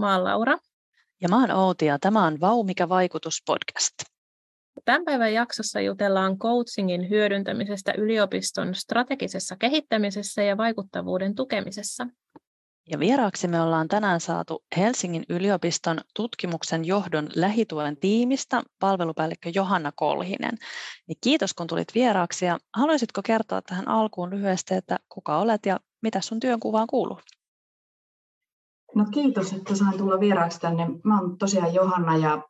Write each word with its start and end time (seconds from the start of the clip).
Mä 0.00 0.14
oon 0.14 0.24
Laura. 0.24 0.58
Ja 1.20 1.28
mä 1.28 1.40
oon 1.40 1.50
Outi 1.50 1.86
ja 1.86 1.98
tämä 1.98 2.24
on 2.24 2.40
Vau, 2.40 2.62
mikä 2.62 2.88
vaikutus 2.88 3.42
podcast. 3.46 3.94
Tämän 4.84 5.04
päivän 5.04 5.32
jaksossa 5.32 5.80
jutellaan 5.80 6.38
coachingin 6.38 7.10
hyödyntämisestä 7.10 7.92
yliopiston 7.98 8.74
strategisessa 8.74 9.56
kehittämisessä 9.56 10.42
ja 10.42 10.56
vaikuttavuuden 10.56 11.34
tukemisessa. 11.34 12.06
Ja 12.90 12.98
vieraaksi 12.98 13.48
me 13.48 13.60
ollaan 13.60 13.88
tänään 13.88 14.20
saatu 14.20 14.64
Helsingin 14.76 15.24
yliopiston 15.28 16.00
tutkimuksen 16.14 16.84
johdon 16.84 17.28
lähituen 17.34 17.96
tiimistä 17.96 18.62
palvelupäällikkö 18.78 19.50
Johanna 19.54 19.92
Kolhinen. 19.96 20.58
Niin 21.06 21.18
kiitos 21.20 21.54
kun 21.54 21.66
tulit 21.66 21.94
vieraaksi 21.94 22.44
ja 22.44 22.58
haluaisitko 22.76 23.22
kertoa 23.22 23.62
tähän 23.62 23.88
alkuun 23.88 24.30
lyhyesti, 24.30 24.74
että 24.74 24.98
kuka 25.08 25.38
olet 25.38 25.66
ja 25.66 25.80
mitä 26.02 26.20
sun 26.20 26.40
työnkuvaan 26.40 26.86
kuuluu? 26.86 27.20
No 28.94 29.04
kiitos, 29.12 29.52
että 29.52 29.74
sain 29.74 29.98
tulla 29.98 30.20
vieraaksi 30.20 30.60
tänne. 30.60 30.86
Mä 31.04 31.20
oon 31.20 31.38
tosiaan 31.38 31.74
Johanna 31.74 32.16
ja 32.16 32.42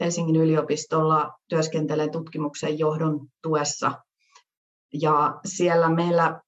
Helsingin 0.00 0.36
yliopistolla 0.36 1.32
työskentelen 1.48 2.10
tutkimuksen 2.10 2.78
johdon 2.78 3.28
tuessa. 3.42 4.02
Ja 4.92 5.40
siellä 5.44 5.88
meillä 5.88 6.40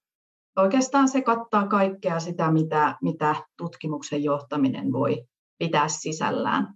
oikeastaan 0.56 1.08
se 1.08 1.22
kattaa 1.22 1.66
kaikkea 1.66 2.20
sitä, 2.20 2.50
mitä, 2.50 2.98
mitä 3.02 3.34
tutkimuksen 3.56 4.24
johtaminen 4.24 4.92
voi 4.92 5.24
pitää 5.58 5.88
sisällään. 5.88 6.74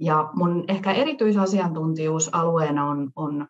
Ja 0.00 0.30
mun 0.34 0.64
ehkä 0.68 0.92
erityisasiantuntijuusalueena 0.92 2.84
on, 2.88 3.10
on 3.16 3.48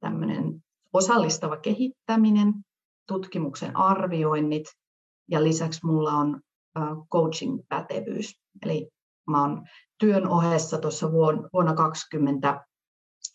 tämmöinen 0.00 0.64
osallistava 0.92 1.56
kehittäminen, 1.56 2.54
tutkimuksen 3.08 3.76
arvioinnit 3.76 4.64
ja 5.30 5.44
lisäksi 5.44 5.86
mulla 5.86 6.12
on 6.12 6.40
coaching-pätevyys. 7.12 8.40
Eli 8.62 8.88
mä 9.30 9.42
oon 9.42 9.66
työn 9.98 10.28
ohessa 10.28 10.78
tuossa 10.78 11.12
vuonna 11.12 11.74
2020 11.74 12.66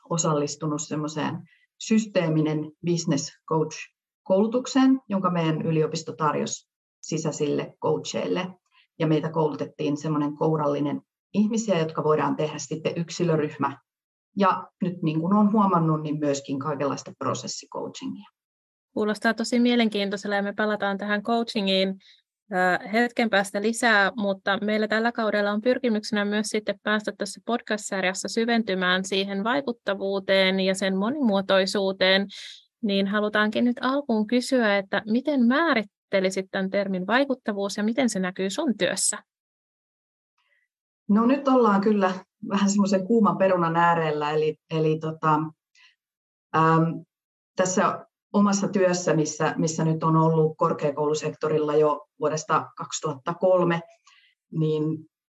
osallistunut 0.09 0.81
semmoiseen 0.81 1.49
systeeminen 1.79 2.71
business 2.85 3.31
coach 3.49 3.77
koulutukseen, 4.23 5.01
jonka 5.09 5.29
meidän 5.29 5.61
yliopisto 5.61 6.13
tarjosi 6.13 6.69
sisäisille 7.01 7.73
coacheille. 7.81 8.47
Ja 8.99 9.07
meitä 9.07 9.29
koulutettiin 9.29 9.97
semmoinen 9.97 10.35
kourallinen 10.35 11.01
ihmisiä, 11.33 11.79
jotka 11.79 12.03
voidaan 12.03 12.35
tehdä 12.35 12.57
sitten 12.57 12.93
yksilöryhmä. 12.95 13.77
Ja 14.37 14.67
nyt 14.81 15.01
niin 15.01 15.19
kuin 15.19 15.33
olen 15.33 15.51
huomannut, 15.51 16.01
niin 16.01 16.19
myöskin 16.19 16.59
kaikenlaista 16.59 17.11
prosessicoachingia. 17.19 18.29
Kuulostaa 18.93 19.33
tosi 19.33 19.59
mielenkiintoisella 19.59 20.35
ja 20.35 20.43
me 20.43 20.53
palataan 20.53 20.97
tähän 20.97 21.23
coachingiin 21.23 21.99
hetken 22.93 23.29
päästä 23.29 23.61
lisää, 23.61 24.11
mutta 24.15 24.57
meillä 24.57 24.87
tällä 24.87 25.11
kaudella 25.11 25.51
on 25.51 25.61
pyrkimyksenä 25.61 26.25
myös 26.25 26.47
sitten 26.47 26.79
päästä 26.83 27.11
tässä 27.17 27.41
podcast-sarjassa 27.45 28.27
syventymään 28.27 29.05
siihen 29.05 29.43
vaikuttavuuteen 29.43 30.59
ja 30.59 30.75
sen 30.75 30.97
monimuotoisuuteen, 30.97 32.27
niin 32.81 33.07
halutaankin 33.07 33.65
nyt 33.65 33.77
alkuun 33.81 34.27
kysyä, 34.27 34.77
että 34.77 35.01
miten 35.05 35.45
määrittelisit 35.45 36.45
tämän 36.51 36.69
termin 36.69 37.07
vaikuttavuus 37.07 37.77
ja 37.77 37.83
miten 37.83 38.09
se 38.09 38.19
näkyy 38.19 38.49
sun 38.49 38.77
työssä? 38.77 39.17
No 41.09 41.25
nyt 41.25 41.47
ollaan 41.47 41.81
kyllä 41.81 42.11
vähän 42.49 42.69
semmoisen 42.69 43.07
kuuman 43.07 43.37
perunan 43.37 43.75
äärellä, 43.75 44.31
eli, 44.31 44.55
eli 44.71 44.99
tota, 44.99 45.33
äm, 46.55 47.05
tässä 47.55 48.06
omassa 48.33 48.67
työssä, 48.67 49.13
missä, 49.13 49.53
missä 49.57 49.85
nyt 49.85 50.03
on 50.03 50.15
ollut 50.15 50.57
korkeakoulusektorilla 50.57 51.75
jo 51.75 52.05
vuodesta 52.19 52.69
2003, 52.77 53.81
niin 54.51 54.83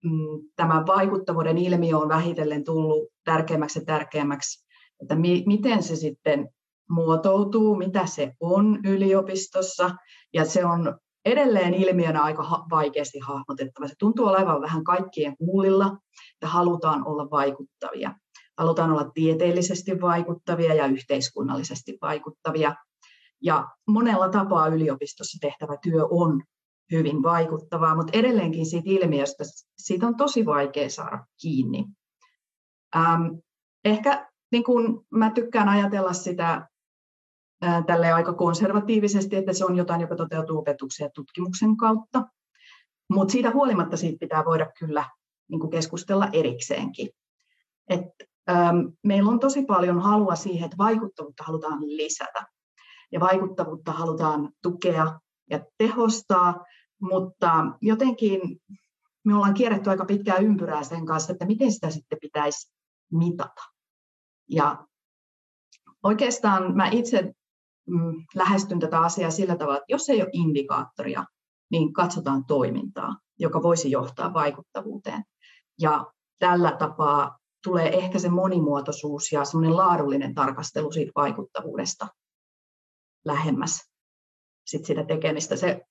mm, 0.03 0.49
tämä 0.55 0.83
vaikuttavuuden 0.87 1.57
ilmiö 1.57 1.97
on 1.97 2.09
vähitellen 2.09 2.63
tullut 2.63 3.09
tärkeämmäksi 3.23 3.79
ja 3.79 3.85
tärkeämmäksi, 3.85 4.65
että 5.01 5.15
mi, 5.15 5.43
miten 5.47 5.83
se 5.83 5.95
sitten 5.95 6.49
muotoutuu, 6.89 7.75
mitä 7.75 8.05
se 8.05 8.33
on 8.39 8.79
yliopistossa, 8.85 9.91
ja 10.33 10.45
se 10.45 10.65
on 10.65 10.99
edelleen 11.25 11.73
ilmiönä 11.73 12.23
aika 12.23 12.65
vaikeasti 12.71 13.19
hahmotettava. 13.19 13.87
Se 13.87 13.93
tuntuu 13.99 14.25
olevan 14.25 14.61
vähän 14.61 14.83
kaikkien 14.83 15.35
huulilla, 15.39 15.97
että 16.33 16.47
halutaan 16.47 17.07
olla 17.07 17.29
vaikuttavia. 17.31 18.13
Halutaan 18.61 18.91
olla 18.91 19.11
tieteellisesti 19.13 20.01
vaikuttavia 20.01 20.73
ja 20.73 20.85
yhteiskunnallisesti 20.85 21.97
vaikuttavia. 22.01 22.75
Ja 23.41 23.67
monella 23.87 24.29
tapaa 24.29 24.67
yliopistossa 24.67 25.37
tehtävä 25.41 25.77
työ 25.83 26.05
on 26.11 26.43
hyvin 26.91 27.23
vaikuttavaa, 27.23 27.95
mutta 27.95 28.17
edelleenkin 28.17 28.65
siitä 28.65 28.89
ilmiöstä 28.89 29.43
siitä 29.77 30.07
on 30.07 30.17
tosi 30.17 30.45
vaikea 30.45 30.89
saada 30.89 31.25
kiinni. 31.41 31.85
Ähm, 32.95 33.21
ehkä 33.85 34.29
niin 34.51 34.63
kun 34.63 35.05
mä 35.09 35.31
tykkään 35.31 35.69
ajatella 35.69 36.13
sitä 36.13 36.67
äh, 37.65 37.85
tälle 37.85 38.11
aika 38.11 38.33
konservatiivisesti, 38.33 39.35
että 39.35 39.53
se 39.53 39.65
on 39.65 39.75
jotain, 39.75 40.01
joka 40.01 40.15
toteutuu 40.15 40.57
opetuksen 40.57 41.05
ja 41.05 41.09
tutkimuksen 41.15 41.77
kautta. 41.77 42.27
Mutta 43.09 43.31
siitä 43.31 43.51
huolimatta 43.51 43.97
siitä 43.97 44.17
pitää 44.19 44.45
voida 44.45 44.71
kyllä 44.79 45.05
niin 45.49 45.69
keskustella 45.69 46.29
erikseenkin. 46.33 47.09
Et, 47.89 48.30
meillä 49.03 49.31
on 49.31 49.39
tosi 49.39 49.65
paljon 49.65 50.01
halua 50.01 50.35
siihen, 50.35 50.65
että 50.65 50.77
vaikuttavuutta 50.77 51.43
halutaan 51.43 51.79
lisätä 51.87 52.45
ja 53.11 53.19
vaikuttavuutta 53.19 53.91
halutaan 53.91 54.49
tukea 54.63 55.19
ja 55.49 55.65
tehostaa, 55.77 56.65
mutta 57.01 57.65
jotenkin 57.81 58.41
me 59.25 59.35
ollaan 59.35 59.53
kierretty 59.53 59.89
aika 59.89 60.05
pitkää 60.05 60.37
ympyrää 60.37 60.83
sen 60.83 61.05
kanssa, 61.05 61.31
että 61.31 61.45
miten 61.45 61.71
sitä 61.71 61.89
sitten 61.89 62.17
pitäisi 62.21 62.73
mitata. 63.11 63.61
Ja 64.49 64.87
oikeastaan 66.03 66.75
mä 66.75 66.89
itse 66.89 67.33
mm, 67.87 68.25
lähestyn 68.35 68.79
tätä 68.79 68.99
asiaa 68.99 69.31
sillä 69.31 69.55
tavalla, 69.55 69.77
että 69.77 69.93
jos 69.93 70.09
ei 70.09 70.21
ole 70.21 70.29
indikaattoria, 70.33 71.25
niin 71.71 71.93
katsotaan 71.93 72.45
toimintaa, 72.45 73.17
joka 73.39 73.61
voisi 73.61 73.91
johtaa 73.91 74.33
vaikuttavuuteen. 74.33 75.23
Ja 75.79 76.05
tällä 76.39 76.71
tapaa 76.71 77.37
tulee 77.63 77.97
ehkä 77.97 78.19
se 78.19 78.29
monimuotoisuus 78.29 79.31
ja 79.31 79.45
semmoinen 79.45 79.77
laadullinen 79.77 80.35
tarkastelu 80.35 80.91
siitä 80.91 81.11
vaikuttavuudesta 81.15 82.07
lähemmäs 83.25 83.91
sit 84.65 84.85
sitä 84.85 85.03
tekemistä. 85.03 85.55
Se, 85.55 85.81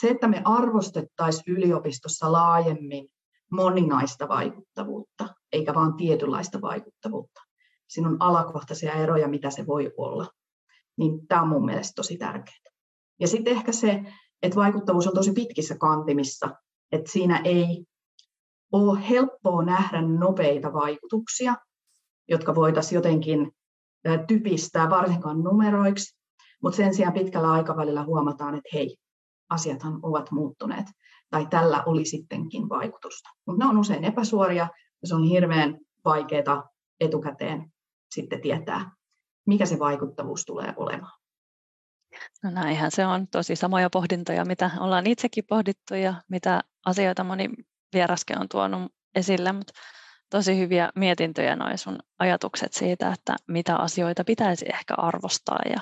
se, 0.00 0.08
että 0.08 0.28
me 0.28 0.42
arvostettaisiin 0.44 1.56
yliopistossa 1.56 2.32
laajemmin 2.32 3.08
moninaista 3.50 4.28
vaikuttavuutta, 4.28 5.34
eikä 5.52 5.74
vain 5.74 5.94
tietynlaista 5.94 6.60
vaikuttavuutta. 6.60 7.40
Siinä 7.88 8.08
on 8.08 8.16
alakohtaisia 8.20 8.92
eroja, 8.92 9.28
mitä 9.28 9.50
se 9.50 9.66
voi 9.66 9.92
olla. 9.96 10.26
Niin 10.96 11.26
tämä 11.26 11.42
on 11.42 11.48
mun 11.48 11.64
mielestä 11.64 11.92
tosi 11.96 12.16
tärkeää. 12.16 12.70
Ja 13.20 13.28
sitten 13.28 13.56
ehkä 13.56 13.72
se, 13.72 14.02
että 14.42 14.56
vaikuttavuus 14.56 15.06
on 15.06 15.14
tosi 15.14 15.32
pitkissä 15.32 15.76
kantimissa, 15.78 16.50
että 16.92 17.12
siinä 17.12 17.42
ei 17.44 17.84
ole 18.72 19.08
helppoa 19.08 19.64
nähdä 19.64 20.02
nopeita 20.02 20.72
vaikutuksia, 20.72 21.54
jotka 22.28 22.54
voitaisiin 22.54 22.96
jotenkin 22.96 23.52
typistää 24.26 24.90
varsinkaan 24.90 25.42
numeroiksi, 25.42 26.18
mutta 26.62 26.76
sen 26.76 26.94
sijaan 26.94 27.14
pitkällä 27.14 27.50
aikavälillä 27.50 28.04
huomataan, 28.04 28.54
että 28.54 28.68
hei, 28.74 28.96
asiathan 29.50 29.98
ovat 30.02 30.30
muuttuneet, 30.30 30.86
tai 31.30 31.46
tällä 31.46 31.82
oli 31.86 32.04
sittenkin 32.04 32.68
vaikutusta. 32.68 33.28
Mutta 33.46 33.64
ne 33.64 33.70
on 33.70 33.78
usein 33.78 34.04
epäsuoria, 34.04 34.68
ja 35.02 35.08
se 35.08 35.14
on 35.14 35.24
hirveän 35.24 35.78
vaikeaa 36.04 36.68
etukäteen 37.00 37.72
sitten 38.14 38.40
tietää, 38.40 38.90
mikä 39.46 39.66
se 39.66 39.78
vaikuttavuus 39.78 40.44
tulee 40.44 40.74
olemaan. 40.76 41.20
No 42.42 42.50
näinhän 42.50 42.90
se 42.90 43.06
on 43.06 43.28
tosi 43.28 43.56
samoja 43.56 43.90
pohdintoja, 43.90 44.44
mitä 44.44 44.70
ollaan 44.80 45.06
itsekin 45.06 45.44
pohdittu 45.48 45.94
ja 45.94 46.14
mitä 46.28 46.60
asioita 46.86 47.24
moni 47.24 47.50
vieraskin 47.94 48.40
on 48.40 48.48
tuonut 48.48 48.92
esille, 49.14 49.52
mutta 49.52 49.72
tosi 50.30 50.58
hyviä 50.58 50.90
mietintöjä 50.94 51.56
noin 51.56 51.78
sun 51.78 51.98
ajatukset 52.18 52.72
siitä, 52.72 53.12
että 53.12 53.36
mitä 53.48 53.76
asioita 53.76 54.24
pitäisi 54.24 54.66
ehkä 54.68 54.94
arvostaa 54.94 55.60
ja 55.70 55.80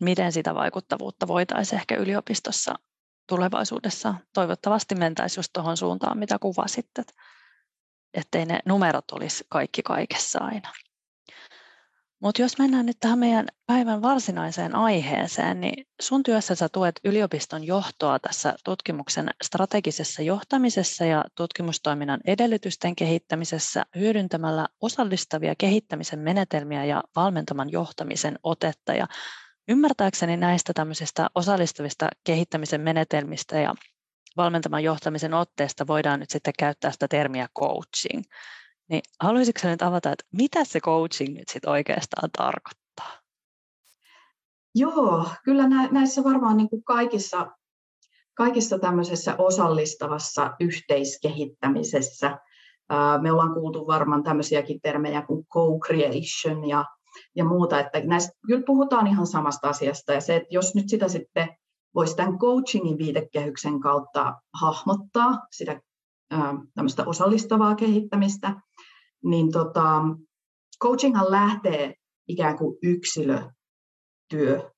miten 0.00 0.32
sitä 0.32 0.54
vaikuttavuutta 0.54 1.28
voitaisiin 1.28 1.78
ehkä 1.78 1.96
yliopistossa 1.96 2.74
tulevaisuudessa 3.28 4.14
toivottavasti 4.34 4.94
mentäisiin 4.94 5.38
just 5.38 5.52
tuohon 5.52 5.76
suuntaan, 5.76 6.18
mitä 6.18 6.38
kuvasit, 6.38 6.86
ettei 8.14 8.46
ne 8.46 8.58
numerot 8.66 9.10
olisi 9.12 9.44
kaikki 9.48 9.82
kaikessa 9.82 10.38
aina. 10.42 10.72
Mutta 12.20 12.42
jos 12.42 12.58
mennään 12.58 12.86
nyt 12.86 12.96
tähän 13.00 13.18
meidän 13.18 13.46
päivän 13.66 14.02
varsinaiseen 14.02 14.74
aiheeseen, 14.74 15.60
niin 15.60 15.86
sun 16.02 16.22
työssä 16.22 16.54
sä 16.54 16.68
tuet 16.68 17.00
yliopiston 17.04 17.64
johtoa 17.64 18.18
tässä 18.18 18.54
tutkimuksen 18.64 19.30
strategisessa 19.42 20.22
johtamisessa 20.22 21.04
ja 21.04 21.24
tutkimustoiminnan 21.34 22.20
edellytysten 22.26 22.96
kehittämisessä 22.96 23.86
hyödyntämällä 23.96 24.66
osallistavia 24.80 25.54
kehittämisen 25.58 26.18
menetelmiä 26.18 26.84
ja 26.84 27.02
valmentaman 27.16 27.72
johtamisen 27.72 28.38
otetta. 28.42 28.94
Ja 28.94 29.06
ymmärtääkseni 29.68 30.36
näistä 30.36 30.72
tämmöisistä 30.72 31.28
osallistuvista 31.34 32.08
kehittämisen 32.24 32.80
menetelmistä 32.80 33.60
ja 33.60 33.74
valmentavan 34.36 34.84
johtamisen 34.84 35.34
otteesta 35.34 35.86
voidaan 35.86 36.20
nyt 36.20 36.30
sitten 36.30 36.52
käyttää 36.58 36.90
sitä 36.90 37.08
termiä 37.08 37.48
coaching. 37.58 38.22
Niin 38.88 39.02
haluaisitko 39.20 39.68
nyt 39.68 39.82
avata, 39.82 40.12
että 40.12 40.24
mitä 40.32 40.64
se 40.64 40.80
coaching 40.80 41.34
nyt 41.34 41.48
sitten 41.48 41.70
oikeastaan 41.70 42.30
tarkoittaa? 42.38 43.20
Joo, 44.74 45.28
kyllä 45.44 45.68
näissä 45.68 46.24
varmaan 46.24 46.56
niin 46.56 46.68
kuin 46.68 46.84
kaikissa, 46.84 47.46
kaikissa 48.34 48.78
tämmöisessä 48.78 49.34
osallistavassa 49.38 50.56
yhteiskehittämisessä 50.60 52.38
me 53.22 53.32
ollaan 53.32 53.54
kuultu 53.54 53.86
varmaan 53.86 54.22
tämmöisiäkin 54.22 54.80
termejä 54.80 55.22
kuin 55.22 55.46
co-creation 55.46 56.68
ja, 56.68 56.84
ja 57.36 57.44
muuta, 57.44 57.80
että 57.80 58.00
näistä 58.04 58.32
kyllä 58.46 58.62
puhutaan 58.66 59.06
ihan 59.06 59.26
samasta 59.26 59.68
asiasta 59.68 60.12
ja 60.12 60.20
se, 60.20 60.36
että 60.36 60.48
jos 60.50 60.74
nyt 60.74 60.88
sitä 60.88 61.08
sitten 61.08 61.48
voisi 61.94 62.16
tämän 62.16 62.38
coachingin 62.38 62.98
viitekehyksen 62.98 63.80
kautta 63.80 64.34
hahmottaa 64.60 65.46
sitä 65.52 65.80
tämmöistä 66.74 67.04
osallistavaa 67.06 67.74
kehittämistä, 67.74 68.60
niin 69.24 69.52
tota, 69.52 70.02
coachinghan 70.82 71.30
lähtee 71.30 71.94
ikään 72.28 72.58
kuin 72.58 72.78
yksilötyö, 72.82 74.70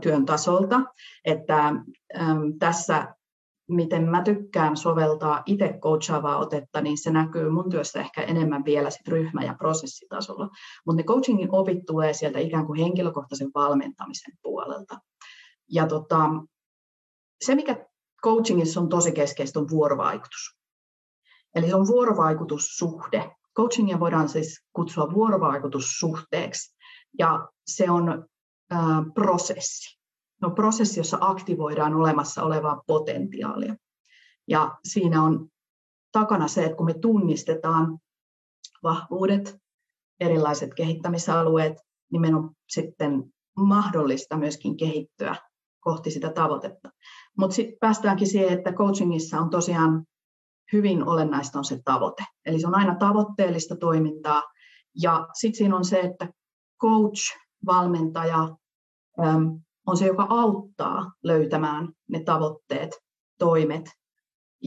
työn 0.00 0.26
tasolta, 0.26 0.80
että 1.24 1.66
äm, 1.66 2.58
tässä 2.58 3.14
miten 3.68 4.08
mä 4.08 4.22
tykkään 4.22 4.76
soveltaa 4.76 5.42
itse 5.46 5.78
coachaavaa 5.82 6.38
otetta, 6.38 6.80
niin 6.80 6.98
se 6.98 7.10
näkyy 7.10 7.50
mun 7.50 7.70
työssä 7.70 8.00
ehkä 8.00 8.22
enemmän 8.22 8.64
vielä 8.64 8.90
sit 8.90 9.08
ryhmä- 9.08 9.44
ja 9.44 9.54
prosessitasolla. 9.54 10.48
Mutta 10.86 10.96
ne 10.96 11.02
coachingin 11.02 11.48
opit 11.52 11.78
tulee 11.86 12.12
sieltä 12.12 12.38
ikään 12.38 12.66
kuin 12.66 12.78
henkilökohtaisen 12.78 13.50
valmentamisen 13.54 14.34
puolelta. 14.42 14.98
Ja 15.70 15.86
tota, 15.86 16.30
se, 17.44 17.54
mikä 17.54 17.86
coachingissa 18.24 18.80
on 18.80 18.88
tosi 18.88 19.12
keskeistä, 19.12 19.60
on 19.60 19.70
vuorovaikutus. 19.70 20.58
Eli 21.54 21.68
se 21.68 21.74
on 21.74 21.86
vuorovaikutussuhde. 21.86 23.30
Coachingia 23.56 24.00
voidaan 24.00 24.28
siis 24.28 24.64
kutsua 24.72 25.12
vuorovaikutussuhteeksi, 25.14 26.76
ja 27.18 27.48
se 27.66 27.90
on 27.90 28.28
ää, 28.70 29.04
prosessi. 29.14 29.98
No, 30.42 30.50
prosessi, 30.50 31.00
jossa 31.00 31.18
aktivoidaan 31.20 31.94
olemassa 31.94 32.42
olevaa 32.42 32.82
potentiaalia. 32.86 33.76
Ja 34.48 34.78
siinä 34.84 35.22
on 35.22 35.48
takana 36.12 36.48
se, 36.48 36.64
että 36.64 36.76
kun 36.76 36.86
me 36.86 36.94
tunnistetaan 36.94 37.98
vahvuudet, 38.82 39.56
erilaiset 40.20 40.74
kehittämisalueet, 40.74 41.72
niin 42.12 42.20
meidän 42.20 42.38
on 42.38 42.50
sitten 42.68 43.32
mahdollista 43.56 44.36
myöskin 44.36 44.76
kehittyä 44.76 45.36
kohti 45.80 46.10
sitä 46.10 46.32
tavoitetta. 46.32 46.90
Mutta 47.38 47.54
sitten 47.54 47.76
päästäänkin 47.80 48.28
siihen, 48.28 48.58
että 48.58 48.72
coachingissa 48.72 49.40
on 49.40 49.50
tosiaan 49.50 50.04
hyvin 50.72 51.08
olennaista 51.08 51.58
on 51.58 51.64
se 51.64 51.80
tavoite. 51.84 52.24
Eli 52.46 52.60
se 52.60 52.66
on 52.66 52.74
aina 52.74 52.94
tavoitteellista 52.94 53.76
toimintaa. 53.76 54.42
Ja 55.02 55.28
sitten 55.32 55.58
siinä 55.58 55.76
on 55.76 55.84
se, 55.84 56.00
että 56.00 56.28
coach, 56.80 57.38
valmentaja 57.66 58.48
on 59.86 59.96
se, 59.96 60.06
joka 60.06 60.26
auttaa 60.30 61.12
löytämään 61.22 61.88
ne 62.08 62.22
tavoitteet, 62.24 62.90
toimet 63.38 63.90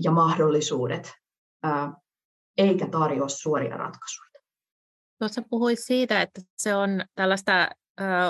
ja 0.03 0.11
mahdollisuudet, 0.11 1.13
eikä 2.57 2.87
tarjoa 2.87 3.29
suoria 3.29 3.77
ratkaisuja. 3.77 4.29
Tuossa 5.19 5.41
puhuit 5.49 5.79
siitä, 5.81 6.21
että 6.21 6.41
se 6.57 6.75
on 6.75 6.89
tällaista 7.15 7.69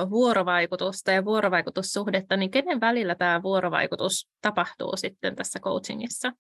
vuorovaikutusta 0.09 1.11
ja 1.11 1.25
vuorovaikutussuhdetta, 1.25 2.37
niin 2.37 2.51
kenen 2.51 2.79
välillä 2.81 3.15
tämä 3.15 3.43
vuorovaikutus 3.43 4.29
tapahtuu 4.41 4.97
sitten 4.97 5.35
tässä 5.35 5.59
coachingissa? 5.59 6.31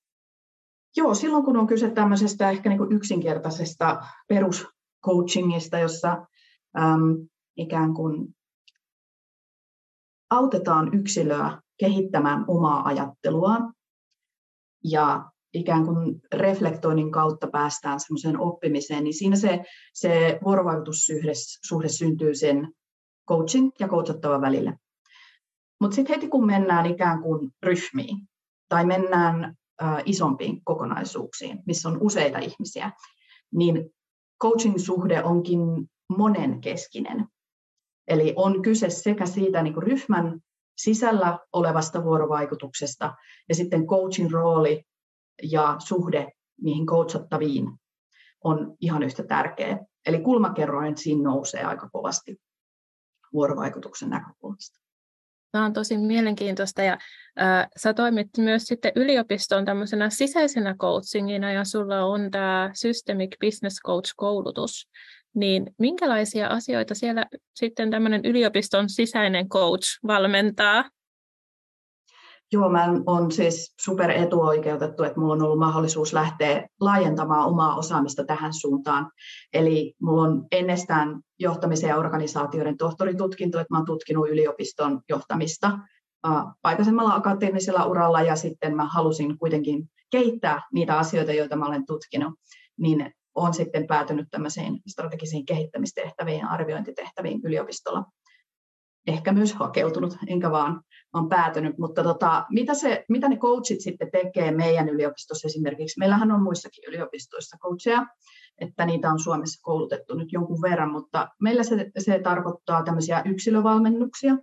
Joo, 0.97 1.15
silloin 1.15 1.45
kun 1.45 1.57
on 1.57 1.67
kyse 1.67 1.91
tämmöisestä 1.91 2.49
ehkä 2.49 2.69
niin 2.69 2.77
kuin 2.77 2.91
yksinkertaisesta 2.91 4.03
peruscoachingista, 4.27 5.79
jossa 5.79 6.25
äm, 6.77 7.27
ikään 7.57 7.93
kuin 7.93 8.35
autetaan 10.29 10.93
yksilöä 10.93 11.61
kehittämään 11.77 12.45
omaa 12.47 12.87
ajatteluaan 12.87 13.73
ja 14.83 15.31
ikään 15.53 15.85
kuin 15.85 16.21
reflektoinnin 16.33 17.11
kautta 17.11 17.47
päästään 17.47 17.99
semmoiseen 17.99 18.39
oppimiseen, 18.39 19.03
niin 19.03 19.13
siinä 19.13 19.35
se, 19.35 19.63
se 19.93 20.39
vuorovaikutussuhde 20.45 21.31
suhde 21.67 21.89
syntyy 21.89 22.35
sen 22.35 22.71
coaching 23.27 23.71
ja 23.79 23.87
coachattavan 23.87 24.41
välille. 24.41 24.77
Mutta 25.81 25.95
sitten 25.95 26.15
heti 26.15 26.27
kun 26.27 26.45
mennään 26.45 26.85
ikään 26.85 27.21
kuin 27.21 27.51
ryhmiin 27.63 28.17
tai 28.69 28.85
mennään 28.85 29.55
isompiin 30.05 30.61
kokonaisuuksiin, 30.63 31.59
missä 31.65 31.89
on 31.89 31.97
useita 32.01 32.37
ihmisiä, 32.37 32.91
niin 33.51 33.89
coaching-suhde 34.43 35.23
onkin 35.23 35.59
monenkeskinen. 36.17 37.25
Eli 38.07 38.33
on 38.35 38.61
kyse 38.61 38.89
sekä 38.89 39.25
siitä 39.25 39.63
niin 39.63 39.73
kuin 39.73 39.83
ryhmän 39.83 40.39
sisällä 40.77 41.39
olevasta 41.53 42.03
vuorovaikutuksesta 42.03 43.15
ja 43.49 43.55
sitten 43.55 43.87
coachin 43.87 44.31
rooli 44.31 44.83
ja 45.43 45.75
suhde 45.79 46.31
niihin 46.61 46.85
coachattaviin 46.85 47.67
on 48.43 48.75
ihan 48.81 49.03
yhtä 49.03 49.23
tärkeä. 49.23 49.79
Eli 50.05 50.21
kulmakerroin 50.21 50.97
siinä 50.97 51.23
nousee 51.23 51.63
aika 51.63 51.89
kovasti 51.89 52.37
vuorovaikutuksen 53.33 54.09
näkökulmasta. 54.09 54.84
Tämä 55.55 55.65
on 55.65 55.73
tosi 55.73 55.97
mielenkiintoista 55.97 56.83
ja 56.83 56.97
äh, 57.41 57.67
sä 57.77 57.93
toimit 57.93 58.27
myös 58.37 58.63
sitten 58.63 58.91
yliopiston 58.95 59.65
tämmöisenä 59.65 60.09
sisäisenä 60.09 60.75
coachingina 60.79 61.51
ja 61.51 61.63
sulla 61.63 62.05
on 62.05 62.31
tämä 62.31 62.69
Systemic 62.73 63.35
Business 63.45 63.79
Coach-koulutus. 63.85 64.89
Niin 65.35 65.73
minkälaisia 65.79 66.47
asioita 66.47 66.95
siellä 66.95 67.25
sitten 67.55 67.91
tämmöinen 67.91 68.21
yliopiston 68.23 68.89
sisäinen 68.89 69.49
coach 69.49 69.99
valmentaa? 70.07 70.89
Joo, 72.55 72.69
mä 72.69 72.85
olen 73.05 73.31
siis 73.31 73.75
super 73.81 74.11
etuoikeutettu, 74.11 75.03
että 75.03 75.17
minulla 75.17 75.33
on 75.33 75.41
ollut 75.41 75.59
mahdollisuus 75.59 76.13
lähteä 76.13 76.67
laajentamaan 76.79 77.47
omaa 77.47 77.75
osaamista 77.75 78.25
tähän 78.25 78.53
suuntaan. 78.53 79.11
Eli 79.53 79.93
minulla 80.01 80.21
on 80.21 80.45
ennestään 80.51 81.19
johtamisen 81.39 81.87
ja 81.87 81.97
organisaatioiden 81.97 82.77
tohtoritutkinto, 82.77 83.59
että 83.59 83.73
mä 83.73 83.77
olen 83.77 83.85
tutkinut 83.85 84.29
yliopiston 84.29 85.01
johtamista 85.09 85.79
aikaisemmalla 86.63 87.15
akateemisella 87.15 87.85
uralla 87.85 88.21
ja 88.21 88.35
sitten 88.35 88.75
mä 88.75 88.85
halusin 88.85 89.37
kuitenkin 89.37 89.89
kehittää 90.11 90.61
niitä 90.73 90.97
asioita, 90.97 91.33
joita 91.33 91.55
mä 91.55 91.65
olen 91.65 91.85
tutkinut, 91.85 92.33
niin 92.77 93.11
olen 93.35 93.53
sitten 93.53 93.87
päätynyt 93.87 94.27
tämmöisiin 94.31 94.79
strategisiin 94.87 95.45
kehittämistehtäviin 95.45 96.39
ja 96.39 96.47
arviointitehtäviin 96.47 97.41
yliopistolla. 97.43 98.03
Ehkä 99.07 99.33
myös 99.33 99.53
hakeutunut, 99.53 100.17
enkä 100.27 100.51
vaan, 100.51 100.81
vaan 101.15 101.29
päätynyt. 101.29 101.77
Mutta 101.77 102.03
tota, 102.03 102.45
mitä, 102.49 102.73
se, 102.73 103.05
mitä 103.09 103.29
ne 103.29 103.37
coachit 103.37 103.81
sitten 103.81 104.11
tekee 104.11 104.51
meidän 104.51 104.89
yliopistossa 104.89 105.47
esimerkiksi? 105.47 105.99
Meillähän 105.99 106.31
on 106.31 106.43
muissakin 106.43 106.83
yliopistoissa 106.87 107.57
coacheja, 107.57 108.05
että 108.57 108.85
niitä 108.85 109.09
on 109.09 109.19
Suomessa 109.19 109.61
koulutettu 109.63 110.15
nyt 110.15 110.31
jonkun 110.31 110.61
verran, 110.61 110.91
mutta 110.91 111.27
meillä 111.41 111.63
se, 111.63 111.91
se 111.97 112.19
tarkoittaa 112.19 112.83
tämmöisiä 112.83 113.21
yksilövalmennuksia, 113.25 114.37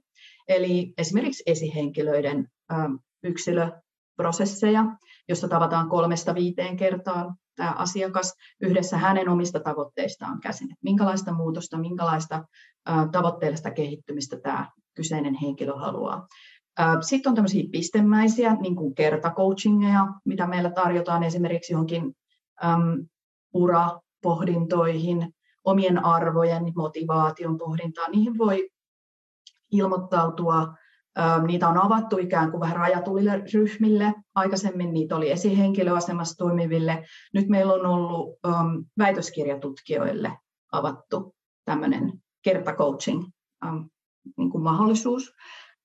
eli 0.48 0.94
esimerkiksi 0.98 1.42
esihenkilöiden 1.46 2.48
ö, 2.72 2.74
yksilöprosesseja, 3.22 4.84
jossa 5.28 5.48
tavataan 5.48 5.88
kolmesta 5.88 6.34
viiteen 6.34 6.76
kertaan 6.76 7.34
tämä 7.56 7.70
asiakas 7.70 8.34
yhdessä 8.60 8.96
hänen 8.98 9.28
omista 9.28 9.60
tavoitteistaan 9.60 10.40
käsin. 10.40 10.66
Että 10.66 10.84
minkälaista 10.84 11.32
muutosta, 11.32 11.78
minkälaista 11.78 12.44
tavoitteellista 13.12 13.70
kehittymistä 13.70 14.40
tämä 14.40 14.70
kyseinen 14.94 15.34
henkilö 15.34 15.72
haluaa. 15.72 16.26
Sitten 17.00 17.30
on 17.30 17.34
tämmöisiä 17.34 17.64
pistemäisiä, 17.72 18.54
niin 18.54 18.76
kuin 18.76 18.94
kertacoachingeja, 18.94 20.06
mitä 20.24 20.46
meillä 20.46 20.70
tarjotaan 20.70 21.22
esimerkiksi 21.22 21.72
johonkin 21.72 22.16
äm, 22.64 23.06
urapohdintoihin, 23.54 25.34
omien 25.64 26.04
arvojen, 26.04 26.72
motivaation 26.76 27.58
pohdintaan. 27.58 28.10
Niihin 28.10 28.38
voi 28.38 28.68
ilmoittautua 29.72 30.74
Niitä 31.46 31.68
on 31.68 31.78
avattu 31.78 32.18
ikään 32.18 32.50
kuin 32.50 32.60
vähän 32.60 32.76
rajatuille 32.76 33.42
ryhmille. 33.54 34.14
Aikaisemmin 34.34 34.92
niitä 34.92 35.16
oli 35.16 35.30
esihenkilöasemassa 35.30 36.36
toimiville. 36.36 37.04
Nyt 37.34 37.48
meillä 37.48 37.72
on 37.72 37.86
ollut 37.86 38.38
um, 38.46 38.84
väitöskirjatutkijoille 38.98 40.38
avattu 40.72 41.34
tämmöinen 41.64 42.12
kertacoaching 42.42 43.24
um, 43.68 43.90
niin 44.36 44.62
mahdollisuus. 44.62 45.32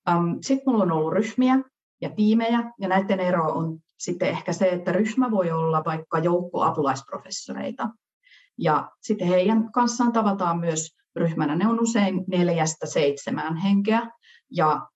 Um, 0.08 0.38
sitten 0.40 0.62
minulla 0.66 0.84
on 0.84 0.92
ollut 0.92 1.12
ryhmiä 1.12 1.58
ja 2.00 2.10
tiimejä, 2.10 2.72
ja 2.80 2.88
näiden 2.88 3.20
ero 3.20 3.44
on 3.44 3.78
sitten 3.98 4.28
ehkä 4.28 4.52
se, 4.52 4.68
että 4.68 4.92
ryhmä 4.92 5.30
voi 5.30 5.50
olla 5.50 5.82
vaikka 5.84 6.18
joukko 6.18 6.62
apulaisprofessoreita. 6.62 7.88
Ja 8.58 8.90
sitten 9.00 9.28
heidän 9.28 9.72
kanssaan 9.72 10.12
tavataan 10.12 10.60
myös 10.60 10.96
ryhmänä. 11.16 11.56
Ne 11.56 11.68
on 11.68 11.80
usein 11.80 12.24
neljästä 12.26 12.86
seitsemään 12.86 13.56
henkeä, 13.56 14.10
ja 14.50 14.88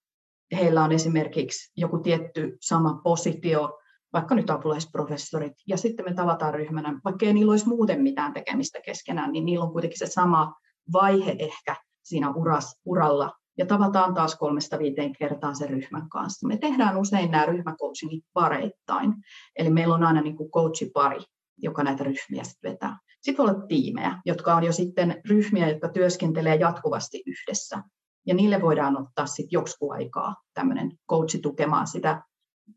heillä 0.52 0.85
on 0.85 0.92
esimerkiksi 0.92 1.73
joku 1.76 1.99
tietty 1.99 2.57
sama 2.61 3.00
positio 3.04 3.78
vaikka 4.12 4.35
nyt 4.35 4.50
apulaisprofessorit, 4.50 5.52
ja 5.66 5.76
sitten 5.76 6.04
me 6.04 6.14
tavataan 6.14 6.54
ryhmänä, 6.54 7.00
vaikka 7.04 7.26
ei 7.26 7.33
niillä 7.33 7.50
olisi 7.50 7.69
muuten 7.69 8.02
mitään 8.02 8.33
tekemistä 8.33 8.81
keskenään, 8.81 9.33
niin 9.33 9.45
niillä 9.45 9.64
on 9.64 9.73
kuitenkin 9.73 9.99
se 9.99 10.07
sama 10.07 10.54
vaihe 10.92 11.37
ehkä 11.38 11.76
siinä 12.02 12.31
uras, 12.31 12.81
uralla, 12.85 13.31
ja 13.59 13.66
tavataan 13.66 14.14
taas 14.14 14.37
kolmesta 14.37 14.78
viiteen 14.78 15.12
kertaa 15.12 15.54
sen 15.54 15.71
ryhmän 15.71 16.09
kanssa. 16.09 16.49
Me 16.49 16.56
tehdään 16.56 16.97
usein 16.97 17.30
nämä 17.30 17.47
ryhmäcoachingit 17.47 18.25
pareittain, 18.32 19.14
eli 19.56 19.71
meillä 19.71 19.94
on 19.94 20.04
aina 20.04 20.21
niin 20.21 20.37
kuin 20.37 20.50
coachipari, 20.50 21.21
joka 21.59 21.82
näitä 21.82 22.04
ryhmiä 22.04 22.44
sitten 22.44 22.73
vetää. 22.73 22.99
Sitten 23.21 23.44
voi 23.44 23.54
olla 23.54 23.66
tiimejä, 23.66 24.18
jotka 24.25 24.54
on 24.54 24.64
jo 24.64 24.73
sitten 24.73 25.21
ryhmiä, 25.28 25.68
jotka 25.68 25.88
työskentelee 25.88 26.54
jatkuvasti 26.54 27.23
yhdessä. 27.26 27.82
Ja 28.26 28.35
niille 28.35 28.62
voidaan 28.62 29.02
ottaa 29.02 29.26
sitten 29.26 29.52
joksikin 29.52 29.92
aikaa 29.92 30.37
tämmöinen 30.54 30.92
coachi 31.11 31.38
tukemaan 31.38 31.87
sitä 31.87 32.23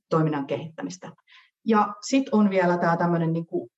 toiminnan 0.09 0.47
kehittämistä. 0.47 1.11
Ja 1.65 1.93
sitten 2.07 2.35
on 2.35 2.49
vielä 2.49 2.77
tämä 2.77 2.97
tämmöinen 2.97 3.33
niin 3.33 3.45
kuin, 3.45 3.69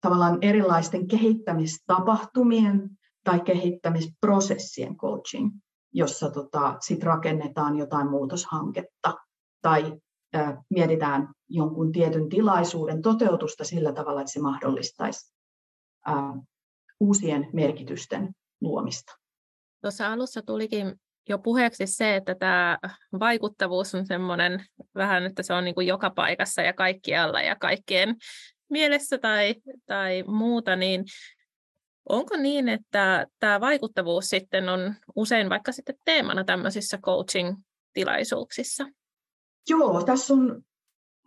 tavallaan 0.00 0.38
erilaisten 0.42 1.06
kehittämistapahtumien 1.06 2.90
tai 3.24 3.40
kehittämisprosessien 3.40 4.96
coaching, 4.96 5.50
jossa 5.94 6.30
tota, 6.30 6.76
sit 6.80 7.02
rakennetaan 7.02 7.76
jotain 7.76 8.10
muutoshanketta 8.10 9.14
tai 9.62 10.00
mietitään 10.70 11.28
jonkun 11.48 11.92
tietyn 11.92 12.28
tilaisuuden 12.28 13.02
toteutusta 13.02 13.64
sillä 13.64 13.92
tavalla, 13.92 14.20
että 14.20 14.32
se 14.32 14.40
mahdollistaisi 14.40 15.34
ä, 16.08 16.12
uusien 17.00 17.48
merkitysten 17.52 18.32
luomista. 18.60 19.12
Tuossa 19.80 20.12
alussa 20.12 20.42
tulikin 20.42 20.94
jo 21.28 21.38
puheeksi 21.38 21.86
se, 21.86 22.16
että 22.16 22.34
tämä 22.34 22.78
vaikuttavuus 23.20 23.94
on 23.94 24.06
semmoinen 24.06 24.64
vähän, 24.94 25.26
että 25.26 25.42
se 25.42 25.54
on 25.54 25.64
niin 25.64 25.74
kuin 25.74 25.86
joka 25.86 26.10
paikassa 26.10 26.62
ja 26.62 26.72
kaikkialla 26.72 27.40
ja 27.40 27.56
kaikkien 27.56 28.16
mielessä 28.70 29.18
tai, 29.18 29.54
tai 29.86 30.24
muuta, 30.26 30.76
niin 30.76 31.04
onko 32.08 32.36
niin, 32.36 32.68
että 32.68 33.26
tämä 33.40 33.60
vaikuttavuus 33.60 34.24
sitten 34.28 34.68
on 34.68 34.94
usein 35.16 35.50
vaikka 35.50 35.72
sitten 35.72 35.96
teemana 36.04 36.44
tämmöisissä 36.44 36.98
coaching-tilaisuuksissa? 36.98 38.86
Joo, 39.68 40.02
tässä 40.02 40.34
on 40.34 40.62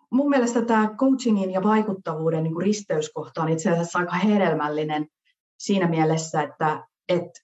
mun 0.10 0.30
mielestä 0.30 0.62
tämä 0.62 0.96
coachingin 0.98 1.52
ja 1.52 1.64
vaikuttavuuden 1.64 2.44
niin 2.44 2.62
risteyskohta 2.62 3.42
on 3.42 3.50
itse 3.50 3.70
asiassa 3.70 4.00
aika 4.00 4.16
hedelmällinen 4.16 5.08
siinä 5.60 5.88
mielessä, 5.88 6.42
että, 6.42 6.88
että 7.10 7.42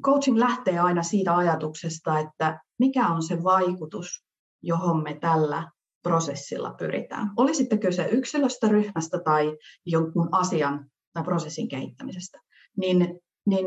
coaching 0.00 0.38
lähtee 0.38 0.78
aina 0.78 1.02
siitä 1.02 1.36
ajatuksesta, 1.36 2.18
että 2.18 2.60
mikä 2.78 3.08
on 3.08 3.22
se 3.22 3.42
vaikutus, 3.42 4.24
johon 4.62 5.02
me 5.02 5.14
tällä 5.14 5.70
prosessilla 6.02 6.74
pyritään. 6.78 7.30
Oli 7.36 7.54
sitten 7.54 7.80
kyse 7.80 8.08
yksilöstä, 8.12 8.68
ryhmästä 8.68 9.18
tai 9.24 9.56
jonkun 9.86 10.28
asian 10.32 10.90
tai 11.12 11.24
prosessin 11.24 11.68
kehittämisestä, 11.68 12.40
niin, 12.76 13.20
niin 13.46 13.66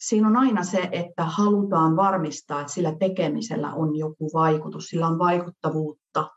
siinä 0.00 0.28
on 0.28 0.36
aina 0.36 0.64
se, 0.64 0.88
että 0.92 1.24
halutaan 1.24 1.96
varmistaa, 1.96 2.60
että 2.60 2.72
sillä 2.72 2.94
tekemisellä 3.00 3.74
on 3.74 3.96
joku 3.96 4.30
vaikutus, 4.34 4.84
sillä 4.84 5.06
on 5.06 5.18
vaikuttavuutta, 5.18 6.30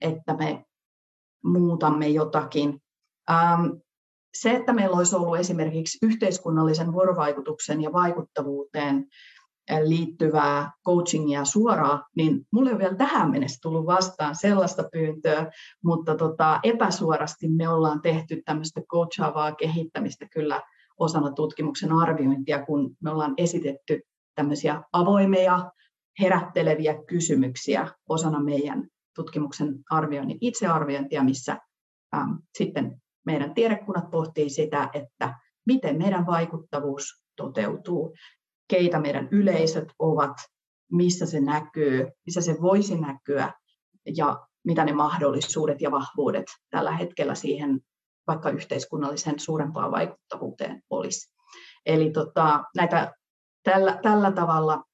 että 0.00 0.36
me 0.36 0.64
muutamme 1.44 2.08
jotakin. 2.08 2.82
Ähm, 3.30 3.66
se, 4.34 4.50
että 4.50 4.72
meillä 4.72 4.96
olisi 4.96 5.16
ollut 5.16 5.38
esimerkiksi 5.38 5.98
yhteiskunnallisen 6.02 6.92
vuorovaikutuksen 6.92 7.82
ja 7.82 7.92
vaikuttavuuteen 7.92 9.06
liittyvää 9.84 10.70
coachingia 10.86 11.44
suoraan, 11.44 12.04
niin 12.16 12.46
mulle 12.52 12.72
on 12.72 12.78
vielä 12.78 12.96
tähän 12.96 13.30
mennessä 13.30 13.58
tullut 13.62 13.86
vastaan 13.86 14.36
sellaista 14.36 14.84
pyyntöä, 14.92 15.50
mutta 15.84 16.16
tota, 16.16 16.60
epäsuorasti 16.62 17.48
me 17.48 17.68
ollaan 17.68 18.02
tehty 18.02 18.42
tämmöistä 18.44 18.80
coachaavaa 18.80 19.52
kehittämistä 19.52 20.26
kyllä 20.28 20.62
osana 20.98 21.32
tutkimuksen 21.32 21.92
arviointia, 21.92 22.64
kun 22.64 22.96
me 23.00 23.10
ollaan 23.10 23.34
esitetty 23.36 24.00
tämmöisiä 24.34 24.82
avoimia, 24.92 25.70
herätteleviä 26.20 27.02
kysymyksiä 27.06 27.88
osana 28.08 28.40
meidän 28.42 28.88
tutkimuksen 29.14 29.78
arvioinnin 29.90 30.38
itsearviointia, 30.40 31.24
missä 31.24 31.58
ähm, 32.14 32.30
sitten 32.58 33.02
meidän 33.26 33.54
tiedekunnat 33.54 34.10
pohtii 34.10 34.50
sitä, 34.50 34.90
että 34.92 35.34
miten 35.66 35.98
meidän 35.98 36.26
vaikuttavuus 36.26 37.24
toteutuu, 37.36 38.14
keitä 38.68 39.00
meidän 39.00 39.28
yleisöt 39.30 39.88
ovat, 39.98 40.36
missä 40.92 41.26
se 41.26 41.40
näkyy, 41.40 42.06
missä 42.26 42.40
se 42.40 42.56
voisi 42.60 43.00
näkyä 43.00 43.52
ja 44.16 44.46
mitä 44.64 44.84
ne 44.84 44.92
mahdollisuudet 44.92 45.80
ja 45.80 45.90
vahvuudet 45.90 46.46
tällä 46.70 46.92
hetkellä 46.92 47.34
siihen 47.34 47.80
vaikka 48.26 48.50
yhteiskunnallisen 48.50 49.38
suurempaan 49.38 49.90
vaikuttavuuteen 49.90 50.82
olisi. 50.90 51.32
Eli 51.86 52.10
tota, 52.10 52.64
näitä, 52.76 53.12
tällä, 53.62 53.98
tällä 54.02 54.32
tavalla 54.32 54.84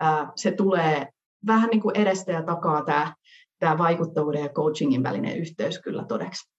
ää, 0.00 0.32
se 0.36 0.52
tulee 0.52 1.08
vähän 1.46 1.70
niin 1.70 1.82
kuin 1.82 1.96
edestä 1.96 2.32
ja 2.32 2.42
takaa 2.42 2.84
tämä, 2.84 3.14
tämä 3.58 3.78
vaikuttavuuden 3.78 4.42
ja 4.42 4.48
coachingin 4.48 5.02
välinen 5.02 5.38
yhteys 5.38 5.78
kyllä 5.78 6.04
todeksi. 6.04 6.50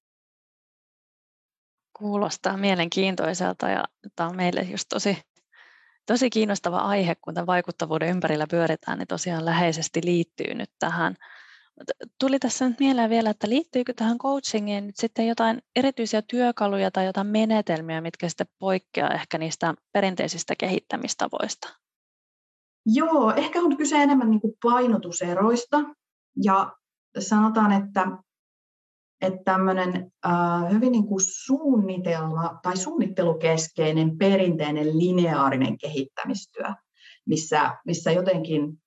Kuulostaa 1.97 2.57
mielenkiintoiselta 2.57 3.69
ja 3.69 3.83
tämä 4.15 4.29
on 4.29 4.35
meille 4.35 4.61
just 4.61 4.85
tosi, 4.89 5.17
tosi 6.09 6.29
kiinnostava 6.29 6.77
aihe, 6.77 7.15
kun 7.15 7.33
tämän 7.33 7.47
vaikuttavuuden 7.47 8.09
ympärillä 8.09 8.45
pyöritään, 8.51 8.97
niin 8.97 9.07
tosiaan 9.07 9.45
läheisesti 9.45 10.01
liittyy 10.03 10.53
nyt 10.53 10.69
tähän. 10.79 11.15
Tuli 12.19 12.39
tässä 12.39 12.69
nyt 12.69 12.79
mieleen 12.79 13.09
vielä, 13.09 13.29
että 13.29 13.49
liittyykö 13.49 13.93
tähän 13.93 14.17
coachingiin 14.17 14.87
nyt 14.87 14.97
sitten 14.97 15.27
jotain 15.27 15.61
erityisiä 15.75 16.21
työkaluja 16.21 16.91
tai 16.91 17.05
jotain 17.05 17.27
menetelmiä, 17.27 18.01
mitkä 18.01 18.29
sitten 18.29 18.47
poikkeaa 18.59 19.09
ehkä 19.09 19.37
niistä 19.37 19.73
perinteisistä 19.91 20.53
kehittämistavoista? 20.55 21.75
Joo, 22.85 23.33
ehkä 23.35 23.59
on 23.59 23.77
kyse 23.77 24.03
enemmän 24.03 24.29
niin 24.29 24.41
kuin 24.41 24.53
painotuseroista. 24.63 25.77
Ja 26.43 26.75
sanotaan, 27.19 27.71
että 27.71 28.07
että 29.21 29.39
tämmöinen 29.45 30.11
äh, 30.25 30.71
hyvin 30.71 30.91
niin 30.91 31.07
kuin 31.07 31.21
suunnitelma 31.21 32.59
tai 32.63 32.77
suunnittelukeskeinen 32.77 34.17
perinteinen 34.17 34.99
lineaarinen 34.99 35.77
kehittämistyö, 35.77 36.65
missä, 37.25 37.77
missä 37.85 38.11
jotenkin 38.11 38.81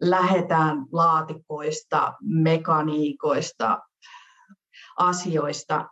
lähdetään 0.00 0.86
laatikoista, 0.92 2.12
mekaniikoista, 2.22 3.78
asioista, 4.98 5.88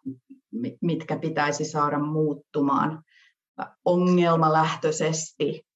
mitkä 0.80 1.18
pitäisi 1.18 1.64
saada 1.64 1.98
muuttumaan 1.98 3.02
ongelmalähtöisesti. 3.84 5.66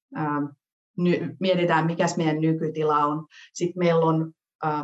Mietitään, 1.40 1.86
mikä 1.86 2.06
meidän 2.16 2.40
nykytila 2.40 2.98
on. 2.98 3.26
Sitten 3.54 3.78
meillä 3.78 4.04
on 4.04 4.32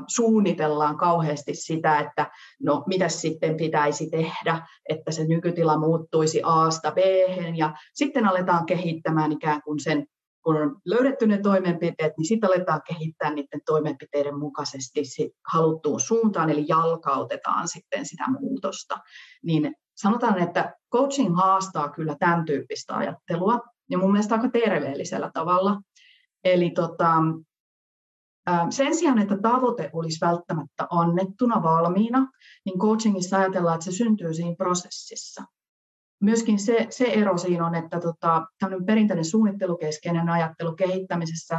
suunnitellaan 0.08 0.96
kauheasti 0.96 1.54
sitä, 1.54 2.00
että 2.00 2.30
no 2.62 2.84
mitä 2.86 3.08
sitten 3.08 3.56
pitäisi 3.56 4.10
tehdä, 4.10 4.66
että 4.88 5.10
se 5.12 5.24
nykytila 5.24 5.78
muuttuisi 5.78 6.40
A-sta 6.44 6.90
b 6.90 6.98
ja 7.56 7.74
sitten 7.94 8.26
aletaan 8.26 8.66
kehittämään 8.66 9.32
ikään 9.32 9.62
kuin 9.62 9.80
sen, 9.80 10.06
kun 10.44 10.56
on 10.56 10.76
löydetty 10.84 11.26
ne 11.26 11.38
toimenpiteet, 11.38 12.12
niin 12.18 12.26
sitten 12.28 12.50
aletaan 12.50 12.80
kehittää 12.88 13.30
niiden 13.30 13.60
toimenpiteiden 13.66 14.38
mukaisesti 14.38 15.02
haluttuun 15.52 16.00
suuntaan, 16.00 16.50
eli 16.50 16.64
jalkautetaan 16.68 17.68
sitten 17.68 18.06
sitä 18.06 18.24
muutosta. 18.40 18.98
Niin 19.44 19.74
sanotaan, 19.94 20.38
että 20.38 20.74
coaching 20.92 21.36
haastaa 21.36 21.88
kyllä 21.88 22.16
tämän 22.18 22.44
tyyppistä 22.44 22.96
ajattelua, 22.96 23.60
ja 23.90 23.98
mun 23.98 24.12
mielestä 24.12 24.34
aika 24.34 24.48
terveellisellä 24.48 25.30
tavalla. 25.34 25.80
Eli 26.44 26.70
tota, 26.70 27.14
sen 28.70 28.94
sijaan, 28.94 29.18
että 29.18 29.38
tavoite 29.42 29.90
olisi 29.92 30.26
välttämättä 30.26 30.86
annettuna 30.90 31.62
valmiina, 31.62 32.30
niin 32.64 32.78
coachingissa 32.78 33.38
ajatellaan, 33.38 33.74
että 33.74 33.84
se 33.84 33.92
syntyy 33.92 34.34
siinä 34.34 34.54
prosessissa. 34.56 35.44
Myöskin 36.22 36.58
se, 36.58 36.86
se 36.90 37.04
ero 37.04 37.38
siinä 37.38 37.66
on, 37.66 37.74
että 37.74 38.00
tota, 38.00 38.46
perinteinen 38.86 39.24
suunnittelukeskeinen 39.24 40.28
ajattelu 40.28 40.74
kehittämisessä 40.74 41.56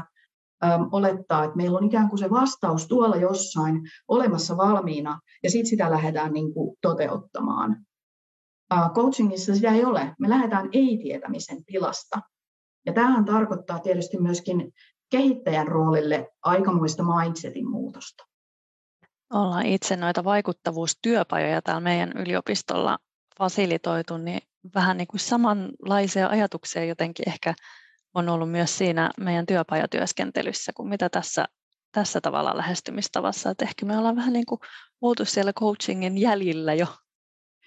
äm, 0.63 0.89
olettaa, 0.91 1.43
että 1.43 1.57
meillä 1.57 1.77
on 1.77 1.83
ikään 1.83 2.09
kuin 2.09 2.19
se 2.19 2.29
vastaus 2.29 2.87
tuolla 2.87 3.15
jossain 3.15 3.81
olemassa 4.07 4.57
valmiina, 4.57 5.19
ja 5.43 5.49
sitten 5.49 5.69
sitä 5.69 5.91
lähdetään 5.91 6.33
niin 6.33 6.53
kuin, 6.53 6.77
toteuttamaan. 6.81 7.85
Ä, 8.73 8.89
coachingissa 8.95 9.55
sitä 9.55 9.71
ei 9.71 9.85
ole. 9.85 10.15
Me 10.19 10.29
lähdetään 10.29 10.69
ei-tietämisen 10.71 11.65
tilasta. 11.65 12.21
Ja 12.85 12.93
tämähän 12.93 13.25
tarkoittaa 13.25 13.79
tietysti 13.79 14.17
myöskin 14.17 14.73
kehittäjän 15.13 15.67
roolille 15.67 16.31
aikamoista 16.43 17.03
mindsetin 17.03 17.69
muutosta. 17.69 18.23
Ollaan 19.33 19.65
itse 19.65 19.95
noita 19.95 20.23
vaikuttavuustyöpajoja 20.23 21.61
täällä 21.61 21.81
meidän 21.81 22.11
yliopistolla 22.15 22.97
fasilitoitu, 23.37 24.17
niin 24.17 24.41
vähän 24.75 24.97
niin 24.97 25.07
kuin 25.07 25.19
samanlaisia 25.19 26.27
ajatuksia 26.27 26.85
jotenkin 26.85 27.29
ehkä 27.29 27.53
on 28.13 28.29
ollut 28.29 28.51
myös 28.51 28.77
siinä 28.77 29.11
meidän 29.19 29.45
työpajatyöskentelyssä 29.45 30.71
kuin 30.73 30.89
mitä 30.89 31.09
tässä 31.09 31.45
tässä 31.91 32.21
tavalla 32.21 32.57
lähestymistavassa, 32.57 33.49
että 33.49 33.65
ehkä 33.65 33.85
me 33.85 33.97
ollaan 33.97 34.15
vähän 34.15 34.33
niin 34.33 34.45
kuin 34.45 34.59
oltu 35.01 35.25
siellä 35.25 35.53
coachingin 35.53 36.17
jäljillä 36.17 36.73
jo, 36.73 36.87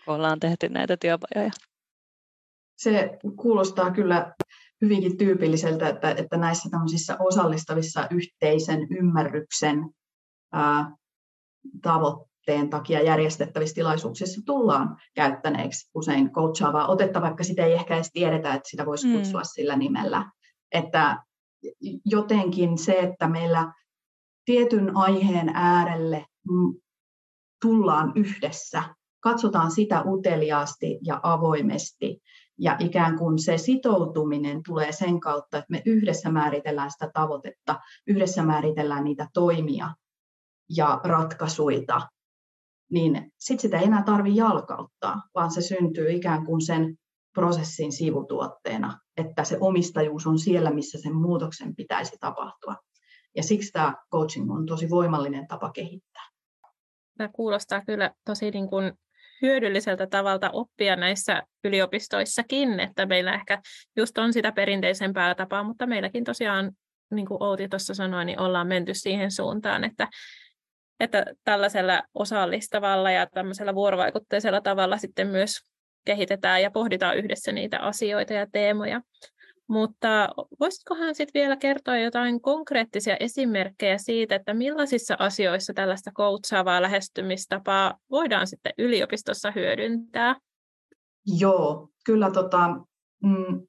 kun 0.04 0.14
ollaan 0.14 0.40
tehty 0.40 0.68
näitä 0.68 0.96
työpajoja. 0.96 1.50
Se 2.76 3.18
kuulostaa 3.36 3.90
kyllä 3.90 4.34
hyvinkin 4.80 5.16
tyypilliseltä, 5.16 5.88
että, 5.88 6.10
että 6.10 6.36
näissä 6.36 6.70
tämmöisissä 6.70 7.16
osallistavissa 7.20 8.08
yhteisen 8.10 8.86
ymmärryksen 8.90 9.90
ää, 10.52 10.96
tavoitteen 11.82 12.70
takia 12.70 13.02
järjestettävissä 13.02 13.74
tilaisuuksissa 13.74 14.40
tullaan 14.46 14.96
käyttäneeksi 15.14 15.90
usein 15.94 16.30
coachaavaa 16.32 16.86
otetta, 16.86 17.20
vaikka 17.20 17.44
sitä 17.44 17.64
ei 17.64 17.72
ehkä 17.72 17.94
edes 17.94 18.10
tiedetä, 18.12 18.54
että 18.54 18.68
sitä 18.70 18.86
voisi 18.86 19.06
mm. 19.06 19.12
kutsua 19.12 19.40
mm. 19.40 19.48
sillä 19.54 19.76
nimellä. 19.76 20.30
Että 20.72 21.22
jotenkin 22.04 22.78
se, 22.78 22.98
että 22.98 23.28
meillä 23.28 23.72
tietyn 24.44 24.96
aiheen 24.96 25.48
äärelle 25.54 26.26
tullaan 27.62 28.12
yhdessä, 28.14 28.82
katsotaan 29.20 29.70
sitä 29.70 30.02
uteliaasti 30.06 30.98
ja 31.02 31.20
avoimesti, 31.22 32.20
ja 32.58 32.76
ikään 32.78 33.18
kuin 33.18 33.38
se 33.38 33.58
sitoutuminen 33.58 34.60
tulee 34.66 34.92
sen 34.92 35.20
kautta, 35.20 35.58
että 35.58 35.70
me 35.70 35.82
yhdessä 35.86 36.30
määritellään 36.30 36.90
sitä 36.90 37.10
tavoitetta, 37.14 37.80
yhdessä 38.06 38.42
määritellään 38.42 39.04
niitä 39.04 39.28
toimia 39.34 39.94
ja 40.76 41.00
ratkaisuita, 41.04 42.00
niin 42.90 43.32
sitten 43.38 43.62
sitä 43.62 43.78
ei 43.78 43.84
enää 43.84 44.02
tarvitse 44.02 44.38
jalkauttaa, 44.38 45.22
vaan 45.34 45.50
se 45.50 45.60
syntyy 45.60 46.10
ikään 46.10 46.46
kuin 46.46 46.60
sen 46.60 46.96
prosessin 47.34 47.92
sivutuotteena, 47.92 48.98
että 49.16 49.44
se 49.44 49.56
omistajuus 49.60 50.26
on 50.26 50.38
siellä, 50.38 50.70
missä 50.70 50.98
sen 50.98 51.14
muutoksen 51.14 51.76
pitäisi 51.76 52.16
tapahtua. 52.20 52.76
Ja 53.36 53.42
siksi 53.42 53.72
tämä 53.72 53.94
coaching 54.12 54.52
on 54.52 54.66
tosi 54.66 54.90
voimallinen 54.90 55.46
tapa 55.48 55.70
kehittää. 55.70 56.22
Tämä 57.18 57.28
kuulostaa 57.32 57.84
kyllä 57.84 58.10
tosi 58.24 58.50
niin 58.50 58.68
kuin 58.68 58.92
hyödylliseltä 59.42 60.06
tavalta 60.06 60.50
oppia 60.50 60.96
näissä 60.96 61.42
yliopistoissakin, 61.64 62.80
että 62.80 63.06
meillä 63.06 63.34
ehkä 63.34 63.62
just 63.96 64.18
on 64.18 64.32
sitä 64.32 64.52
perinteisempää 64.52 65.34
tapaa, 65.34 65.62
mutta 65.62 65.86
meilläkin 65.86 66.24
tosiaan, 66.24 66.72
niin 67.10 67.26
kuin 67.26 67.42
Outi 67.42 67.68
tuossa 67.68 67.94
sanoi, 67.94 68.24
niin 68.24 68.40
ollaan 68.40 68.66
menty 68.66 68.94
siihen 68.94 69.30
suuntaan, 69.30 69.84
että, 69.84 70.08
että 71.00 71.24
tällaisella 71.44 72.02
osallistavalla 72.14 73.10
ja 73.10 73.26
tämmöisellä 73.26 73.74
vuorovaikutteisella 73.74 74.60
tavalla 74.60 74.98
sitten 74.98 75.26
myös 75.26 75.56
kehitetään 76.04 76.62
ja 76.62 76.70
pohditaan 76.70 77.16
yhdessä 77.16 77.52
niitä 77.52 77.78
asioita 77.78 78.32
ja 78.32 78.46
teemoja. 78.52 79.00
Mutta 79.68 80.28
voisitkohan 80.60 81.14
sitten 81.14 81.40
vielä 81.40 81.56
kertoa 81.56 81.98
jotain 81.98 82.40
konkreettisia 82.40 83.16
esimerkkejä 83.20 83.98
siitä, 83.98 84.34
että 84.34 84.54
millaisissa 84.54 85.16
asioissa 85.18 85.74
tällaista 85.74 86.10
koutsaavaa 86.14 86.82
lähestymistapaa 86.82 87.94
voidaan 88.10 88.46
sitten 88.46 88.72
yliopistossa 88.78 89.50
hyödyntää? 89.50 90.36
Joo, 91.38 91.88
kyllä 92.04 92.30
tota, 92.30 92.68
mm, 93.22 93.66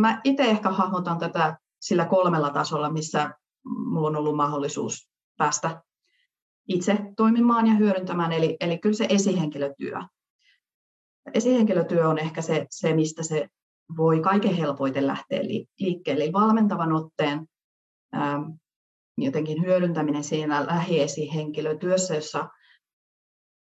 mä 0.00 0.20
itse 0.24 0.42
ehkä 0.42 0.68
hahmotan 0.68 1.18
tätä 1.18 1.56
sillä 1.80 2.04
kolmella 2.04 2.50
tasolla, 2.50 2.90
missä 2.90 3.30
mulla 3.64 4.08
on 4.08 4.16
ollut 4.16 4.36
mahdollisuus 4.36 5.08
päästä 5.36 5.82
itse 6.68 6.98
toimimaan 7.16 7.66
ja 7.66 7.74
hyödyntämään, 7.74 8.32
eli, 8.32 8.56
eli 8.60 8.78
kyllä 8.78 8.96
se 8.96 9.06
esihenkilötyö. 9.08 9.98
Esihenkilötyö 11.34 12.08
on 12.08 12.18
ehkä 12.18 12.42
se, 12.42 12.66
se 12.70 12.94
mistä 12.94 13.22
se 13.22 13.48
voi 13.96 14.20
kaiken 14.20 14.54
helpoiten 14.54 15.06
lähteä 15.06 15.40
liikkeelle. 15.80 16.24
Eli 16.24 16.32
valmentavan 16.32 16.92
otteen 16.92 17.46
ähm, 18.16 18.42
jotenkin 19.18 19.62
hyödyntäminen 19.62 20.24
siinä 20.24 20.66
lähiesihenkilötyössä, 20.66 22.14
jossa 22.14 22.48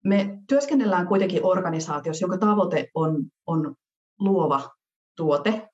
me 0.04 0.38
työskennellään 0.48 1.06
kuitenkin 1.06 1.44
organisaatiossa, 1.44 2.22
jonka 2.22 2.38
tavoite 2.38 2.88
on, 2.94 3.24
on 3.46 3.74
luova 4.18 4.70
tuote, 5.16 5.68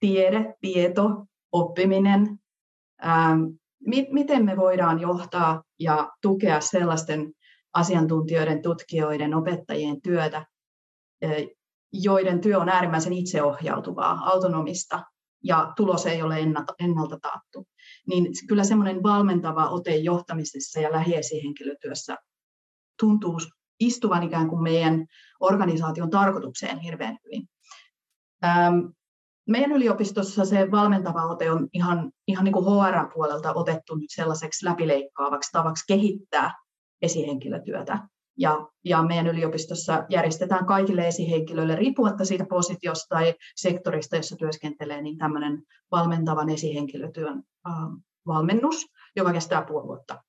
tiede, 0.00 0.54
tieto, 0.60 1.26
oppiminen. 1.52 2.38
Ähm, 3.04 3.42
miten 4.12 4.44
me 4.44 4.56
voidaan 4.56 5.00
johtaa 5.00 5.62
ja 5.78 6.10
tukea 6.22 6.60
sellaisten 6.60 7.32
asiantuntijoiden, 7.74 8.62
tutkijoiden, 8.62 9.34
opettajien 9.34 10.02
työtä, 10.02 10.46
joiden 11.92 12.40
työ 12.40 12.58
on 12.58 12.68
äärimmäisen 12.68 13.12
itseohjautuvaa, 13.12 14.20
autonomista 14.24 15.02
ja 15.44 15.72
tulos 15.76 16.06
ei 16.06 16.22
ole 16.22 16.38
ennalta, 16.78 17.18
taattu, 17.22 17.66
niin 18.06 18.26
kyllä 18.48 18.64
semmoinen 18.64 19.02
valmentava 19.02 19.68
ote 19.68 19.96
johtamisessa 19.96 20.80
ja 20.80 20.92
lähiesihenkilötyössä 20.92 22.16
tuntuu 23.00 23.38
istuvan 23.80 24.22
ikään 24.22 24.48
kuin 24.48 24.62
meidän 24.62 25.06
organisaation 25.40 26.10
tarkoitukseen 26.10 26.78
hirveän 26.78 27.18
hyvin. 27.24 27.48
Meidän 29.48 29.72
yliopistossa 29.72 30.44
se 30.44 30.70
valmentava 30.70 31.26
ote 31.26 31.50
on 31.50 31.68
ihan, 31.72 32.12
ihan 32.28 32.44
niin 32.44 32.52
kuin 32.52 32.64
HR-puolelta 32.64 33.52
otettu 33.54 33.94
nyt 33.94 34.10
sellaiseksi 34.14 34.66
läpileikkaavaksi 34.66 35.52
tavaksi 35.52 35.84
kehittää 35.88 36.54
esihenkilötyötä. 37.02 38.08
Ja, 38.38 38.68
ja 38.84 39.02
meidän 39.02 39.26
yliopistossa 39.26 40.04
järjestetään 40.08 40.66
kaikille 40.66 41.08
esihenkilöille, 41.08 41.76
riippumatta 41.76 42.24
siitä 42.24 42.46
positiosta 42.48 43.06
tai 43.08 43.34
sektorista, 43.56 44.16
jossa 44.16 44.36
työskentelee, 44.36 45.02
niin 45.02 45.18
tämmöinen 45.18 45.62
valmentavan 45.90 46.50
esihenkilötyön 46.50 47.42
äh, 47.68 47.74
valmennus, 48.26 48.86
joka 49.16 49.32
kestää 49.32 49.62
puoli 49.62 49.86
vuotta. 49.86 50.22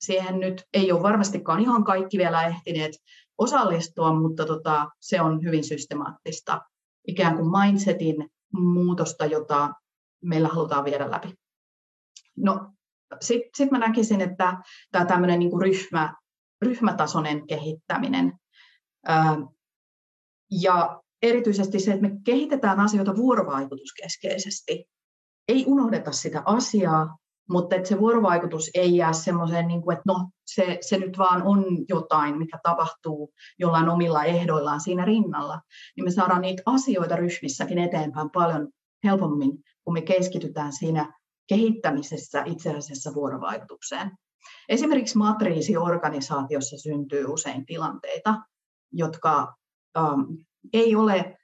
Siihen 0.00 0.40
nyt 0.40 0.64
ei 0.74 0.92
ole 0.92 1.02
varmastikaan 1.02 1.60
ihan 1.60 1.84
kaikki 1.84 2.18
vielä 2.18 2.46
ehtineet 2.46 2.92
osallistua, 3.38 4.12
mutta 4.14 4.46
tota, 4.46 4.88
se 5.00 5.20
on 5.20 5.42
hyvin 5.44 5.64
systemaattista 5.64 6.60
ikään 7.08 7.36
kuin 7.36 7.50
mindsetin 7.50 8.30
muutosta, 8.52 9.26
jota 9.26 9.70
meillä 10.24 10.48
halutaan 10.48 10.84
viedä 10.84 11.10
läpi. 11.10 11.34
No, 12.36 12.72
sitten 13.20 13.50
sit 13.56 13.70
mä 13.70 13.78
näkisin, 13.78 14.20
että 14.20 14.56
tämä 14.92 15.04
tämmöinen 15.04 15.38
niin 15.38 15.62
ryhmä, 15.62 16.14
ryhmätasoinen 16.62 17.46
kehittäminen. 17.46 18.32
Ja 20.50 21.02
erityisesti 21.22 21.80
se, 21.80 21.92
että 21.92 22.08
me 22.08 22.16
kehitetään 22.24 22.80
asioita 22.80 23.16
vuorovaikutuskeskeisesti. 23.16 24.84
Ei 25.48 25.64
unohdeta 25.66 26.12
sitä 26.12 26.42
asiaa, 26.46 27.16
mutta 27.50 27.76
että 27.76 27.88
se 27.88 27.98
vuorovaikutus 27.98 28.70
ei 28.74 28.96
jää 28.96 29.12
semmoiseen, 29.12 29.68
niin 29.68 29.82
kuin, 29.82 29.96
että 29.96 30.12
no, 30.12 30.30
se, 30.46 30.78
se 30.80 30.98
nyt 30.98 31.18
vaan 31.18 31.42
on 31.42 31.64
jotain, 31.88 32.38
mikä 32.38 32.58
tapahtuu 32.62 33.32
jollain 33.58 33.88
omilla 33.88 34.24
ehdoillaan 34.24 34.80
siinä 34.80 35.04
rinnalla, 35.04 35.60
niin 35.96 36.04
me 36.04 36.10
saadaan 36.10 36.42
niitä 36.42 36.62
asioita 36.66 37.16
ryhmissäkin 37.16 37.78
eteenpäin 37.78 38.30
paljon 38.30 38.68
helpommin, 39.04 39.52
kun 39.84 39.94
me 39.94 40.02
keskitytään 40.02 40.72
siinä 40.72 41.12
kehittämisessä 41.48 42.42
itse 42.46 42.74
asiassa 42.74 43.14
vuorovaikutukseen. 43.14 44.10
Esimerkiksi 44.68 45.18
matriisiorganisaatiossa 45.18 46.76
syntyy 46.78 47.24
usein 47.24 47.66
tilanteita, 47.66 48.34
jotka 48.92 49.54
ähm, 49.98 50.20
ei 50.72 50.96
ole 50.96 51.38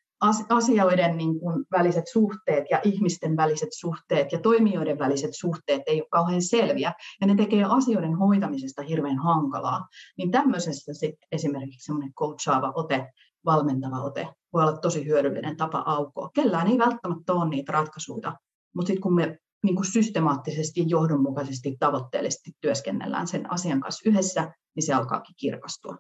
asioiden 0.49 1.17
niin 1.17 1.41
kuin 1.41 1.65
väliset 1.71 2.05
suhteet 2.13 2.65
ja 2.71 2.81
ihmisten 2.85 3.37
väliset 3.37 3.69
suhteet 3.73 4.33
ja 4.33 4.41
toimijoiden 4.41 4.99
väliset 4.99 5.31
suhteet 5.33 5.83
ei 5.87 6.01
ole 6.01 6.09
kauhean 6.11 6.43
selviä, 6.43 6.93
ja 7.21 7.27
ne 7.27 7.35
tekee 7.35 7.65
asioiden 7.65 8.15
hoitamisesta 8.17 8.83
hirveän 8.83 9.19
hankalaa, 9.19 9.87
niin 10.19 10.31
tämmöisessä 10.31 10.95
sit 10.95 11.15
esimerkiksi 11.33 11.85
semmoinen 11.85 12.15
coachaava 12.15 12.73
ote, 12.75 13.07
valmentava 13.45 14.03
ote 14.03 14.29
voi 14.53 14.63
olla 14.63 14.77
tosi 14.77 15.07
hyödyllinen 15.07 15.57
tapa 15.57 15.83
aukoa. 15.87 16.31
Kellään 16.35 16.67
ei 16.67 16.79
välttämättä 16.79 17.33
ole 17.33 17.49
niitä 17.49 17.73
ratkaisuja, 17.73 18.37
mutta 18.75 18.87
sitten 18.87 19.03
kun 19.03 19.15
me 19.15 19.39
niin 19.65 19.77
kuin 19.77 19.93
systemaattisesti, 19.93 20.85
johdonmukaisesti, 20.87 21.77
tavoitteellisesti 21.79 22.53
työskennellään 22.61 23.27
sen 23.27 23.53
asian 23.53 23.81
kanssa 23.81 24.11
yhdessä, 24.11 24.55
niin 24.77 24.83
se 24.83 24.95
alkaakin 24.95 25.35
kirkastua. 25.39 25.99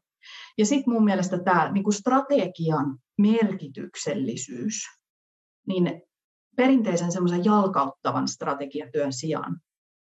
Ja 0.58 0.66
sitten 0.66 0.94
mun 0.94 1.04
mielestä 1.04 1.38
tämä 1.38 1.72
niin 1.72 1.84
kuin 1.84 1.94
strategian 1.94 2.98
merkityksellisyys, 3.18 4.74
niin 5.66 6.02
perinteisen 6.56 7.12
semmoisen 7.12 7.44
jalkauttavan 7.44 8.28
strategiatyön 8.28 9.12
sijaan, 9.12 9.60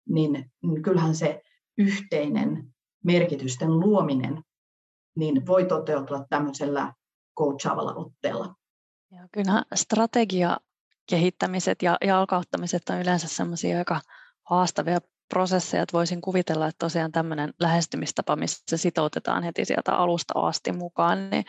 niin, 0.08 0.50
kyllähän 0.82 1.14
se 1.14 1.42
yhteinen 1.78 2.74
merkitysten 3.04 3.80
luominen 3.80 4.42
niin 5.16 5.46
voi 5.46 5.64
toteutua 5.64 6.24
tämmöisellä 6.30 6.92
coachaavalla 7.38 7.94
otteella. 7.94 8.54
Ja 9.10 9.28
kyllä 9.32 9.64
strategia 9.74 10.56
kehittämiset 11.12 11.82
ja 11.82 11.96
jalkauttamiset 12.04 12.88
on 12.88 13.00
yleensä 13.00 13.28
semmoisia 13.28 13.78
aika 13.78 14.00
haastavia 14.50 14.98
prosesseja, 15.28 15.82
että 15.82 15.92
voisin 15.92 16.20
kuvitella, 16.20 16.66
että 16.66 16.78
tosiaan 16.78 17.12
tämmöinen 17.12 17.54
lähestymistapa, 17.60 18.36
missä 18.36 18.76
sitoutetaan 18.76 19.42
heti 19.42 19.64
sieltä 19.64 19.92
alusta 19.92 20.40
asti 20.40 20.72
mukaan, 20.72 21.30
niin 21.30 21.44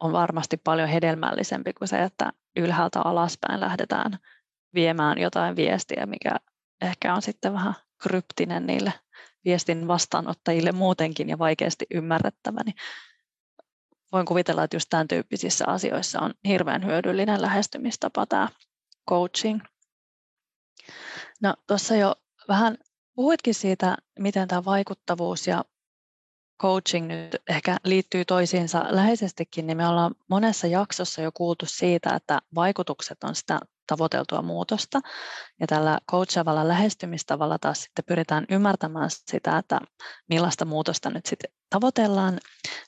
on 0.00 0.12
varmasti 0.12 0.56
paljon 0.56 0.88
hedelmällisempi 0.88 1.72
kuin 1.72 1.88
se, 1.88 2.02
että 2.02 2.32
ylhäältä 2.56 3.00
alaspäin 3.00 3.60
lähdetään 3.60 4.18
viemään 4.74 5.18
jotain 5.18 5.56
viestiä, 5.56 6.06
mikä 6.06 6.36
ehkä 6.80 7.14
on 7.14 7.22
sitten 7.22 7.52
vähän 7.52 7.74
kryptinen 8.02 8.66
niille 8.66 8.92
viestin 9.44 9.88
vastaanottajille 9.88 10.72
muutenkin 10.72 11.28
ja 11.28 11.38
vaikeasti 11.38 11.86
ymmärrettävä, 11.94 12.60
niin 12.64 12.76
voin 14.12 14.26
kuvitella, 14.26 14.64
että 14.64 14.76
just 14.76 14.86
tämän 14.90 15.08
tyyppisissä 15.08 15.64
asioissa 15.66 16.20
on 16.20 16.34
hirveän 16.48 16.84
hyödyllinen 16.86 17.42
lähestymistapa 17.42 18.26
tämä 18.26 18.48
coaching. 19.08 19.60
No 21.40 21.54
tuossa 21.66 21.96
jo 21.96 22.14
vähän 22.48 22.78
puhuitkin 23.14 23.54
siitä, 23.54 23.96
miten 24.18 24.48
tämä 24.48 24.64
vaikuttavuus 24.64 25.46
ja 25.46 25.64
coaching 26.62 27.06
nyt 27.06 27.36
ehkä 27.48 27.76
liittyy 27.84 28.24
toisiinsa 28.24 28.84
läheisestikin, 28.88 29.66
niin 29.66 29.76
me 29.76 29.88
ollaan 29.88 30.14
monessa 30.28 30.66
jaksossa 30.66 31.22
jo 31.22 31.30
kuultu 31.34 31.66
siitä, 31.68 32.14
että 32.14 32.38
vaikutukset 32.54 33.24
on 33.24 33.34
sitä 33.34 33.60
tavoiteltua 33.86 34.42
muutosta. 34.42 35.00
Ja 35.60 35.66
tällä 35.66 35.98
coachavalla 36.10 36.68
lähestymistavalla 36.68 37.58
taas 37.58 37.82
sitten 37.82 38.04
pyritään 38.04 38.46
ymmärtämään 38.50 39.10
sitä, 39.10 39.58
että 39.58 39.80
millaista 40.28 40.64
muutosta 40.64 41.10
nyt 41.10 41.26
sitten 41.26 41.50
tavoitellaan. 41.70 42.38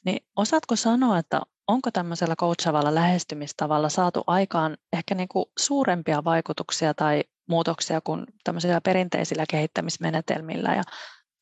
Niin 0.05 0.27
osaatko 0.37 0.77
sanoa, 0.77 1.18
että 1.18 1.40
onko 1.68 1.90
tämmöisellä 1.90 2.37
coachavalla 2.37 2.94
lähestymistavalla 2.94 3.88
saatu 3.88 4.24
aikaan 4.27 4.77
ehkä 4.92 5.14
niin 5.14 5.29
kuin 5.29 5.46
suurempia 5.59 6.24
vaikutuksia 6.24 6.94
tai 6.94 7.24
muutoksia 7.48 8.00
kuin 8.00 8.27
tämmöisillä 8.44 8.81
perinteisillä 8.81 9.44
kehittämismenetelmillä? 9.50 10.74
Ja 10.74 10.83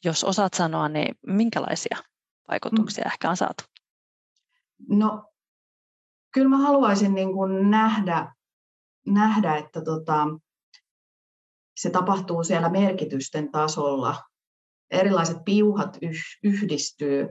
jos 0.05 0.25
osaat 0.25 0.55
sanoa, 0.55 0.89
niin 0.89 1.15
minkälaisia 1.27 1.97
vaikutuksia 2.51 3.05
mm. 3.05 3.11
ehkä 3.13 3.31
on 3.31 3.37
saatu? 3.37 3.65
No, 4.89 5.33
kyllä 6.35 6.49
mä 6.49 6.59
haluaisin 6.59 7.15
niin 7.15 7.33
kuin 7.33 7.71
nähdä, 7.71 8.35
nähdä, 9.07 9.57
että 9.57 9.83
tota, 9.85 10.27
se 11.77 11.91
tapahtuu 11.91 12.45
siellä 12.45 12.69
merkitysten 12.69 13.51
tasolla. 13.51 14.25
Erilaiset 14.91 15.37
piuhat 15.45 15.99
yhdistyy 16.43 17.29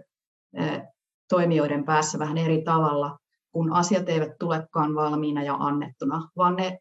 toimijoiden 1.31 1.85
päässä 1.85 2.19
vähän 2.19 2.37
eri 2.37 2.63
tavalla, 2.63 3.17
kun 3.51 3.73
asiat 3.73 4.09
eivät 4.09 4.31
tulekaan 4.39 4.95
valmiina 4.95 5.43
ja 5.43 5.53
annettuna, 5.53 6.29
vaan 6.37 6.55
ne 6.55 6.79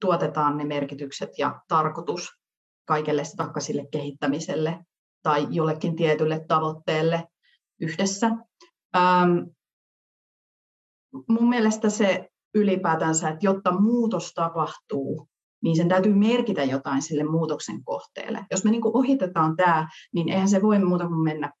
tuotetaan 0.00 0.56
ne 0.56 0.64
merkitykset 0.64 1.30
ja 1.38 1.60
tarkoitus 1.68 2.28
kaikelle 2.86 3.22
takkaisille 3.36 3.86
kehittämiselle 3.92 4.78
tai 5.22 5.46
jollekin 5.50 5.96
tietylle 5.96 6.44
tavoitteelle 6.48 7.24
yhdessä. 7.80 8.26
Ähm, 8.96 9.38
mun 11.28 11.48
mielestä 11.48 11.90
se 11.90 12.28
ylipäätänsä, 12.54 13.28
että 13.28 13.46
jotta 13.46 13.80
muutos 13.80 14.32
tapahtuu, 14.34 15.28
niin 15.62 15.76
sen 15.76 15.88
täytyy 15.88 16.14
merkitä 16.14 16.64
jotain 16.64 17.02
sille 17.02 17.24
muutoksen 17.24 17.84
kohteelle. 17.84 18.46
Jos 18.50 18.64
me 18.64 18.70
niin 18.70 18.82
ohitetaan 18.84 19.56
tämä, 19.56 19.88
niin 20.14 20.28
eihän 20.28 20.48
se 20.48 20.62
voi 20.62 20.78
muuta 20.78 21.08
kuin 21.08 21.24
mennä 21.24 21.52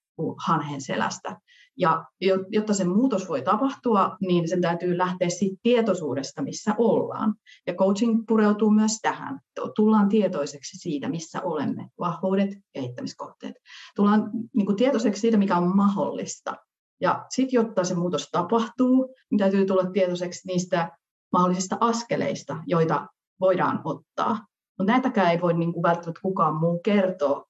hanhen 0.46 0.80
selästä. 0.80 1.36
Ja 1.76 2.04
jotta 2.48 2.74
se 2.74 2.84
muutos 2.84 3.28
voi 3.28 3.42
tapahtua, 3.42 4.16
niin 4.20 4.48
sen 4.48 4.60
täytyy 4.60 4.98
lähteä 4.98 5.28
siitä 5.28 5.56
tietoisuudesta, 5.62 6.42
missä 6.42 6.74
ollaan. 6.78 7.34
Ja 7.66 7.74
coaching 7.74 8.24
pureutuu 8.28 8.70
myös 8.70 8.98
tähän. 9.02 9.40
Tullaan 9.76 10.08
tietoiseksi 10.08 10.78
siitä, 10.78 11.08
missä 11.08 11.40
olemme, 11.42 11.88
vahvuudet, 12.00 12.50
kehittämiskohteet. 12.72 13.54
Tullaan 13.96 14.30
niin 14.56 14.66
kuin 14.66 14.76
tietoiseksi 14.76 15.20
siitä, 15.20 15.36
mikä 15.36 15.56
on 15.56 15.76
mahdollista. 15.76 16.56
Ja 17.00 17.26
sitten, 17.30 17.56
jotta 17.56 17.84
se 17.84 17.94
muutos 17.94 18.28
tapahtuu, 18.32 19.14
niin 19.30 19.38
täytyy 19.38 19.66
tulla 19.66 19.90
tietoiseksi 19.90 20.48
niistä 20.48 20.90
mahdollisista 21.32 21.76
askeleista, 21.80 22.56
joita 22.66 23.06
voidaan 23.40 23.80
ottaa. 23.84 24.46
Mutta 24.78 24.92
näitäkään 24.92 25.30
ei 25.30 25.40
voi 25.40 25.54
niin 25.54 25.72
kuin 25.72 25.82
välttämättä 25.82 26.20
kukaan 26.22 26.56
muu 26.56 26.80
kertoa, 26.84 27.44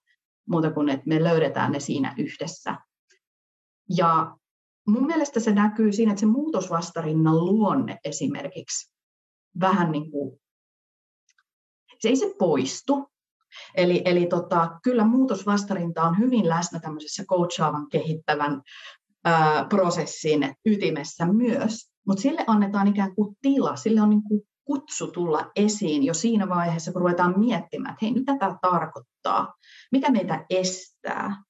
muuta 0.49 0.71
kuin 0.71 0.89
että 0.89 1.09
me 1.09 1.25
löydetään 1.25 1.73
ne 1.73 1.81
siinä 1.81 2.15
yhdessä. 2.19 2.77
Ja 3.97 4.37
mun 4.87 5.07
mielestä 5.07 5.41
se 5.41 5.53
näkyy 5.53 5.93
siinä, 5.93 6.13
että 6.13 6.21
se 6.21 6.27
muutosvastarinnan 6.27 7.45
luonne 7.45 7.99
esimerkiksi 8.05 8.93
vähän 9.61 9.93
niin 9.93 10.11
kuin, 10.11 10.41
se 11.99 12.09
ei 12.09 12.17
se 12.17 12.35
poistu. 12.39 13.13
Eli, 13.75 14.03
eli 14.05 14.27
tota, 14.27 14.79
kyllä 14.83 15.05
muutosvastarinta 15.05 16.03
on 16.03 16.19
hyvin 16.19 16.49
läsnä 16.49 16.81
tämmöisessä 16.81 17.25
coachaavan 17.25 17.89
kehittävän 17.89 18.63
ää, 19.25 19.67
prosessin 19.69 20.55
ytimessä 20.67 21.27
myös, 21.27 21.93
mutta 22.07 22.23
sille 22.23 22.45
annetaan 22.47 22.89
ikään 22.89 23.15
kuin 23.15 23.37
tila, 23.43 23.77
sille 23.77 24.01
on 24.01 24.11
niin 24.11 24.23
kuin 24.23 24.43
kutsu 24.65 25.07
tulla 25.07 25.51
esiin 25.57 26.05
jo 26.05 26.15
siinä 26.15 26.49
vaiheessa, 26.49 26.93
kun 26.93 27.01
ruvetaan 27.03 27.41
miettimään, 27.41 27.93
että 27.93 28.07
hei, 28.07 28.15
mitä 28.15 28.37
tämä 28.39 28.59
tarkoittaa, 28.63 29.55
mikä 29.93 30.11
meitä 30.11 30.47
estää. 30.51 31.43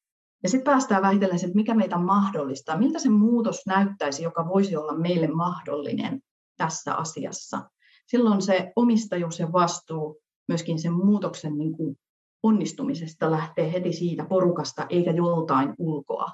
Ja 0.43 0.49
sitten 0.49 0.73
päästään 0.73 1.03
vähitellen 1.03 1.37
että 1.37 1.55
mikä 1.55 1.75
meitä 1.75 1.99
mahdollistaa, 1.99 2.79
miltä 2.79 2.99
se 2.99 3.09
muutos 3.11 3.67
näyttäisi, 3.67 4.23
joka 4.23 4.49
voisi 4.49 4.77
olla 4.77 4.97
meille 4.97 5.27
mahdollinen 5.27 6.21
tässä 6.57 6.95
asiassa. 6.95 7.71
Silloin 8.07 8.43
se 8.43 8.73
omistajuus 8.77 9.39
ja 9.39 9.53
vastuu 9.53 10.21
myöskin 10.49 10.79
sen 10.79 10.93
muutoksen 10.93 11.59
niin 11.59 11.73
kuin 11.73 11.97
onnistumisesta 12.43 13.31
lähtee 13.31 13.73
heti 13.73 13.93
siitä 13.93 14.25
porukasta 14.25 14.87
eikä 14.91 15.11
joltain 15.11 15.75
ulkoa. 15.79 16.31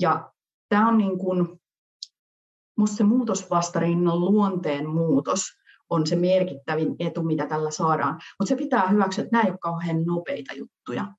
Ja 0.00 0.32
tämä 0.68 0.88
on 0.88 0.98
niin 0.98 1.18
kuin, 1.18 1.60
musta 2.78 2.96
se 2.96 3.04
muutosvastarinnan 3.04 4.20
luonteen 4.20 4.88
muutos 4.88 5.40
on 5.90 6.06
se 6.06 6.16
merkittävin 6.16 6.96
etu, 6.98 7.22
mitä 7.22 7.46
tällä 7.46 7.70
saadaan. 7.70 8.14
Mutta 8.14 8.48
se 8.48 8.56
pitää 8.56 8.88
hyväksyä, 8.88 9.24
että 9.24 9.36
nämä 9.36 9.44
ei 9.44 9.50
ole 9.50 9.58
kauhean 9.58 10.04
nopeita 10.04 10.54
juttuja. 10.54 11.12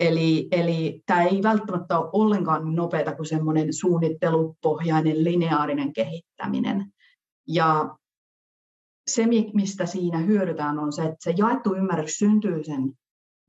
Eli, 0.00 0.48
eli 0.52 1.02
tämä 1.06 1.22
ei 1.22 1.42
välttämättä 1.42 1.98
ole 1.98 2.10
ollenkaan 2.12 2.64
niin 2.64 2.76
nopeata 2.76 3.16
kuin 3.16 3.26
semmoinen 3.26 3.72
suunnittelupohjainen 3.72 5.24
lineaarinen 5.24 5.92
kehittäminen. 5.92 6.86
Ja 7.48 7.96
se, 9.06 9.26
mistä 9.54 9.86
siinä 9.86 10.18
hyödytään, 10.18 10.78
on 10.78 10.92
se, 10.92 11.02
että 11.02 11.16
se 11.18 11.34
jaettu 11.36 11.74
ymmärrys 11.74 12.18
syntyy 12.18 12.64
sen 12.64 12.92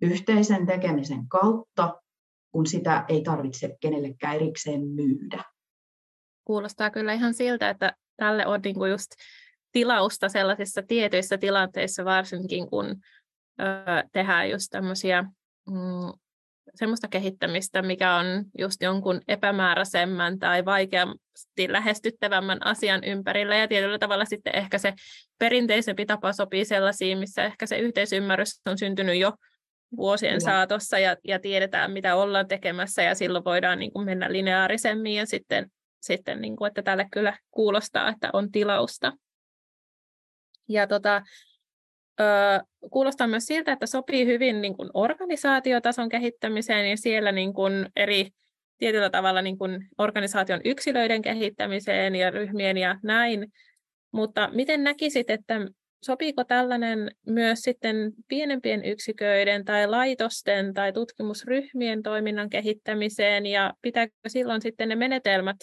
yhteisen 0.02 0.66
tekemisen 0.66 1.28
kautta, 1.28 2.02
kun 2.52 2.66
sitä 2.66 3.06
ei 3.08 3.22
tarvitse 3.22 3.78
kenellekään 3.82 4.36
erikseen 4.36 4.88
myydä. 4.88 5.44
Kuulostaa 6.46 6.90
kyllä 6.90 7.14
ihan 7.14 7.34
siltä, 7.34 7.70
että 7.70 7.96
tälle 8.18 8.48
on 8.48 8.60
niinku 8.64 8.86
just 8.86 9.12
tilausta 9.72 10.30
sellaisissa 10.30 10.82
tietyissä 10.84 11.38
tilanteissa, 11.38 12.06
varsinkin 12.06 12.70
kun 12.70 12.86
ö, 13.60 13.64
tehdään 14.12 14.50
just 14.50 14.68
tämmöisiä 14.72 15.22
mm, 15.70 16.21
semmoista 16.76 17.08
kehittämistä, 17.08 17.82
mikä 17.82 18.15
on 18.15 18.26
just 18.58 18.82
jonkun 18.82 19.21
epämääräisemmän 19.28 20.39
tai 20.39 20.65
vaikeasti 20.65 21.65
lähestyttävämmän 21.67 22.65
asian 22.65 23.04
ympärillä. 23.04 23.56
Ja 23.56 23.67
tietyllä 23.67 24.00
tavalla 24.00 24.26
sitten 24.26 24.56
ehkä 24.56 24.78
se 24.78 24.93
perinteisempi 25.39 26.06
tapa 26.06 26.34
sopii 26.34 26.65
sellaisiin, 26.65 27.17
missä 27.17 27.43
ehkä 27.43 27.65
se 27.65 27.78
yhteisymmärrys 27.78 28.62
on 28.65 28.78
syntynyt 28.78 29.19
jo 29.19 29.34
vuosien 29.97 30.32
Kyllä. 30.32 30.52
saatossa 30.52 31.00
ja, 31.00 31.15
ja 31.24 31.39
tiedetään, 31.39 31.91
mitä 31.91 32.15
ollaan 32.15 32.47
tekemässä 32.47 33.04
ja 33.04 33.15
silloin 33.15 33.45
voidaan 33.45 33.80
niin 33.80 33.91
kuin 33.91 34.06
mennä 34.06 34.32
lineaarisemmin 34.32 35.15
ja 35.15 35.26
sitten, 35.26 35.71
sitten 36.02 36.41
niin 36.41 36.56
kuin, 36.56 36.67
että 36.67 36.82
tälle 36.82 37.08
kyllä 37.12 37.38
kuulostaa, 37.52 38.10
että 38.10 38.30
on 38.34 38.52
tilausta. 38.52 39.13
Ja 40.69 40.88
tota, 40.88 41.21
kuulostaa 42.91 43.28
myös 43.28 43.45
siltä, 43.45 43.71
että 43.71 43.86
sopii 43.86 44.26
hyvin 44.26 44.62
niin 44.62 44.78
kuin 44.78 44.89
organisaatiotason 44.93 46.10
kehittämiseen 46.10 46.89
ja 46.89 46.97
siellä 46.97 47.32
niin 47.32 47.54
kuin 47.54 47.89
eri 47.95 48.30
tietyllä 48.78 49.10
tavalla 49.10 49.41
niin 49.41 49.58
kuin 49.58 49.88
organisaation 49.97 50.62
yksilöiden 50.65 51.21
kehittämiseen 51.21 52.15
ja 52.15 52.32
ryhmien 52.32 52.78
ja 52.78 53.00
näin. 53.04 53.52
Mutta 54.12 54.50
miten 54.54 54.84
näkisit, 54.84 55.30
että 55.30 55.67
sopiiko 56.06 56.43
tällainen 56.43 57.12
myös 57.28 57.60
sitten 57.60 58.12
pienempien 58.28 58.86
yksiköiden 58.86 59.65
tai 59.65 59.88
laitosten 59.88 60.74
tai 60.74 60.93
tutkimusryhmien 60.93 62.04
toiminnan 62.04 62.50
kehittämiseen 62.50 63.45
ja 63.45 63.74
pitääkö 63.82 64.13
silloin 64.28 64.62
sitten 64.62 64.89
ne 64.89 64.95
menetelmät 64.95 65.58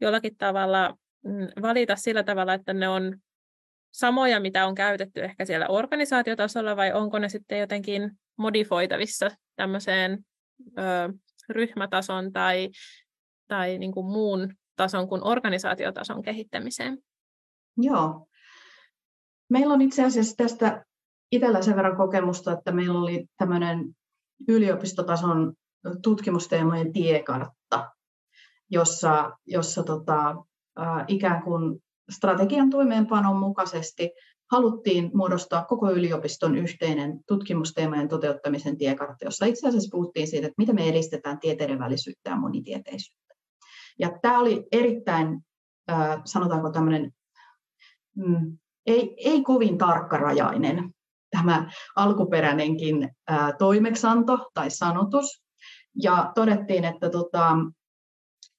jollakin 0.00 0.36
tavalla 0.36 0.96
mm, 1.24 1.62
valita 1.62 1.96
sillä 1.96 2.22
tavalla, 2.22 2.54
että 2.54 2.72
ne 2.72 2.88
on 2.88 3.16
samoja, 3.94 4.40
mitä 4.40 4.66
on 4.66 4.74
käytetty 4.74 5.24
ehkä 5.24 5.44
siellä 5.44 5.66
organisaatiotasolla, 5.68 6.76
vai 6.76 6.92
onko 6.92 7.18
ne 7.18 7.28
sitten 7.28 7.58
jotenkin 7.58 8.10
modifoitavissa 8.36 9.30
tämmöiseen 9.56 10.24
ö, 10.78 10.82
ryhmätason 11.48 12.32
tai, 12.32 12.70
tai 13.48 13.78
niin 13.78 13.92
kuin 13.92 14.06
muun 14.06 14.54
tason 14.76 15.08
kuin 15.08 15.24
organisaatiotason 15.24 16.22
kehittämiseen? 16.22 16.98
Joo. 17.76 18.26
Meillä 19.50 19.74
on 19.74 19.82
itse 19.82 20.04
asiassa 20.04 20.36
tästä 20.36 20.84
itsellä 21.32 21.62
sen 21.62 21.76
verran 21.76 21.96
kokemusta, 21.96 22.52
että 22.52 22.72
meillä 22.72 22.98
oli 22.98 23.26
tämmöinen 23.38 23.96
yliopistotason 24.48 25.52
tutkimusteemojen 26.02 26.92
tiekartta, 26.92 27.90
jossa, 28.70 29.38
jossa 29.46 29.82
tota, 29.82 30.36
ikään 31.08 31.42
kuin 31.42 31.83
strategian 32.10 32.70
toimeenpanon 32.70 33.36
mukaisesti 33.36 34.10
haluttiin 34.52 35.10
muodostaa 35.14 35.64
koko 35.64 35.90
yliopiston 35.90 36.56
yhteinen 36.56 37.20
tutkimusteemojen 37.28 38.08
toteuttamisen 38.08 38.78
tiekartta, 38.78 39.24
jossa 39.24 39.46
itse 39.46 39.68
asiassa 39.68 39.88
puhuttiin 39.92 40.28
siitä, 40.28 40.46
että 40.46 40.54
miten 40.58 40.74
me 40.74 40.88
edistetään 40.88 41.38
tieteiden 41.38 41.78
välisyyttä 41.78 42.30
ja 42.30 42.36
monitieteisyyttä. 42.36 43.34
Ja 43.98 44.18
tämä 44.22 44.40
oli 44.40 44.66
erittäin, 44.72 45.40
sanotaanko 46.24 46.70
tämmöinen, 46.70 47.12
mm, 48.16 48.58
ei, 48.86 49.14
ei 49.18 49.42
kovin 49.42 49.78
tarkkarajainen 49.78 50.94
tämä 51.30 51.70
alkuperäinenkin 51.96 53.10
toimeksanto 53.58 54.50
tai 54.54 54.70
sanotus. 54.70 55.44
Ja 56.02 56.32
todettiin, 56.34 56.84
että 56.84 57.10
tota, 57.10 57.56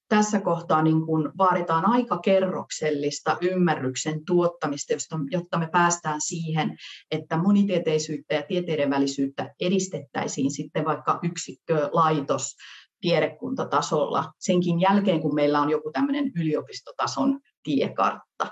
tässä 0.08 0.40
kohtaa 0.40 0.82
niin 0.82 1.06
kuin 1.06 1.30
vaaditaan 1.38 1.86
aika 1.86 2.18
kerroksellista 2.18 3.36
ymmärryksen 3.40 4.24
tuottamista, 4.26 4.94
jotta 5.30 5.58
me 5.58 5.68
päästään 5.72 6.20
siihen, 6.20 6.76
että 7.10 7.36
monitieteisyyttä 7.36 8.34
ja 8.34 8.42
tieteiden 8.42 8.90
välisyyttä 8.90 9.54
edistettäisiin 9.60 10.50
sitten 10.50 10.84
vaikka 10.84 11.18
yksikkö, 11.22 11.88
laitos, 11.92 12.54
tiedekuntatasolla 13.00 14.32
senkin 14.38 14.80
jälkeen, 14.80 15.20
kun 15.20 15.34
meillä 15.34 15.60
on 15.60 15.70
joku 15.70 15.90
tämmöinen 15.92 16.32
yliopistotason 16.36 17.40
tiekartta. 17.62 18.46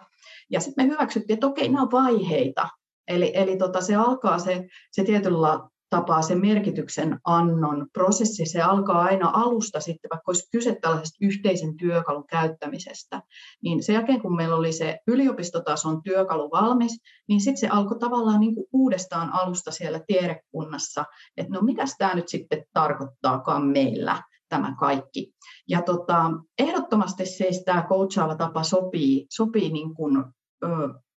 Ja 0.51 0.61
sitten 0.61 0.87
me 0.87 0.93
hyväksyttiin, 0.93 1.35
että 1.35 1.47
okei, 1.47 1.69
nämä 1.69 1.83
on 1.83 1.91
vaiheita. 1.91 2.69
Eli, 3.09 3.33
eli 3.35 3.57
tota, 3.57 3.81
se 3.81 3.95
alkaa 3.95 4.39
se, 4.39 4.67
se 4.91 5.05
tietyllä 5.05 5.69
tapaa 5.97 6.23
se 6.23 6.35
merkityksen 6.35 7.19
annon 7.25 7.87
prosessi, 7.93 8.47
se 8.47 8.63
alkaa 8.63 9.03
aina 9.03 9.31
alusta 9.35 9.81
sitten, 9.81 10.09
vaikka 10.09 10.31
olisi 10.31 10.49
kyse 10.53 10.79
tällaisesta 10.81 11.19
yhteisen 11.21 11.77
työkalun 11.77 12.27
käyttämisestä, 12.27 13.23
niin 13.63 13.83
sen 13.83 13.95
jälkeen 13.95 14.21
kun 14.21 14.37
meillä 14.37 14.57
oli 14.57 14.73
se 14.73 14.99
yliopistotason 15.07 16.03
työkalu 16.03 16.51
valmis, 16.51 17.01
niin 17.29 17.41
sitten 17.41 17.61
se 17.61 17.69
alkoi 17.69 17.99
tavallaan 17.99 18.41
niin 18.41 18.55
kuin 18.55 18.67
uudestaan 18.73 19.33
alusta 19.33 19.71
siellä 19.71 20.01
tiedekunnassa, 20.07 21.05
että 21.37 21.53
no 21.53 21.61
mitä 21.61 21.83
tämä 21.99 22.15
nyt 22.15 22.29
sitten 22.29 22.65
tarkoittaakaan 22.73 23.67
meillä 23.67 24.23
tämä 24.49 24.77
kaikki. 24.81 25.33
Ja 25.69 25.83
tota, 25.83 26.31
ehdottomasti 26.59 27.27
siis 27.27 27.63
tämä 27.65 27.87
coachaava 27.89 28.37
tapa 28.37 28.63
sopii, 28.63 29.27
sopii 29.31 29.73
niin 29.73 29.95
kuin, 29.95 30.25
ö, 30.65 30.69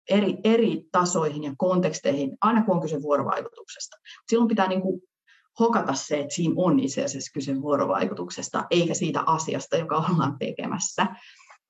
eri, 0.09 0.37
eri 0.43 0.83
tasoihin 0.91 1.43
ja 1.43 1.53
konteksteihin, 1.57 2.37
aina 2.41 2.63
kun 2.63 2.75
on 2.75 2.81
kyse 2.81 3.01
vuorovaikutuksesta. 3.01 3.97
Silloin 4.29 4.47
pitää 4.47 4.67
niin 4.67 4.81
kuin 4.81 5.01
hokata 5.59 5.93
se, 5.93 6.19
että 6.19 6.35
siinä 6.35 6.53
on 6.57 6.79
itse 6.79 7.03
asiassa 7.03 7.31
kyse 7.33 7.61
vuorovaikutuksesta, 7.61 8.65
eikä 8.69 8.93
siitä 8.93 9.23
asiasta, 9.25 9.77
joka 9.77 9.95
ollaan 9.95 10.37
tekemässä. 10.39 11.07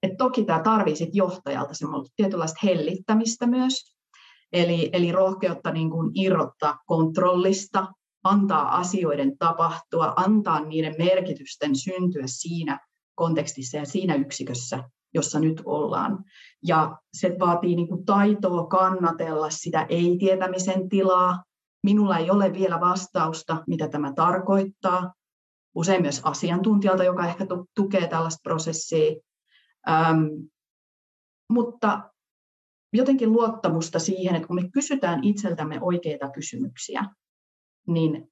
Et 0.03 0.17
toki 0.17 0.43
tämä 0.45 0.61
tarvitsee 0.63 1.07
johtajalta 1.13 1.73
semmoista 1.73 2.13
tietynlaista 2.15 2.59
hellittämistä 2.63 3.47
myös, 3.47 3.73
eli, 4.53 4.89
eli 4.93 5.11
rohkeutta 5.11 5.71
niin 5.71 5.89
kuin 5.89 6.11
irrottaa 6.15 6.79
kontrollista, 6.85 7.87
antaa 8.23 8.77
asioiden 8.77 9.37
tapahtua, 9.37 10.13
antaa 10.15 10.59
niiden 10.59 10.95
merkitysten 10.97 11.75
syntyä 11.75 12.23
siinä 12.25 12.79
kontekstissa 13.15 13.77
ja 13.77 13.85
siinä 13.85 14.15
yksikössä, 14.15 14.83
jossa 15.13 15.39
nyt 15.39 15.61
ollaan. 15.65 16.23
Ja 16.63 16.97
se 17.13 17.35
vaatii 17.39 17.75
niin 17.75 17.87
kuin 17.87 18.05
taitoa 18.05 18.67
kannatella 18.67 19.49
sitä 19.49 19.85
ei-tietämisen 19.89 20.89
tilaa. 20.89 21.43
Minulla 21.83 22.17
ei 22.17 22.31
ole 22.31 22.53
vielä 22.53 22.79
vastausta, 22.79 23.63
mitä 23.67 23.87
tämä 23.87 24.13
tarkoittaa. 24.13 25.13
Usein 25.75 26.01
myös 26.01 26.21
asiantuntijalta, 26.23 27.03
joka 27.03 27.27
ehkä 27.27 27.45
tukee 27.75 28.07
tällaista 28.07 28.39
prosessia. 28.43 29.15
Ähm, 29.89 30.25
mutta 31.49 32.09
jotenkin 32.93 33.31
luottamusta 33.31 33.99
siihen, 33.99 34.35
että 34.35 34.47
kun 34.47 34.55
me 34.55 34.69
kysytään 34.73 35.23
itseltämme 35.23 35.77
oikeita 35.81 36.29
kysymyksiä, 36.29 37.05
niin 37.87 38.31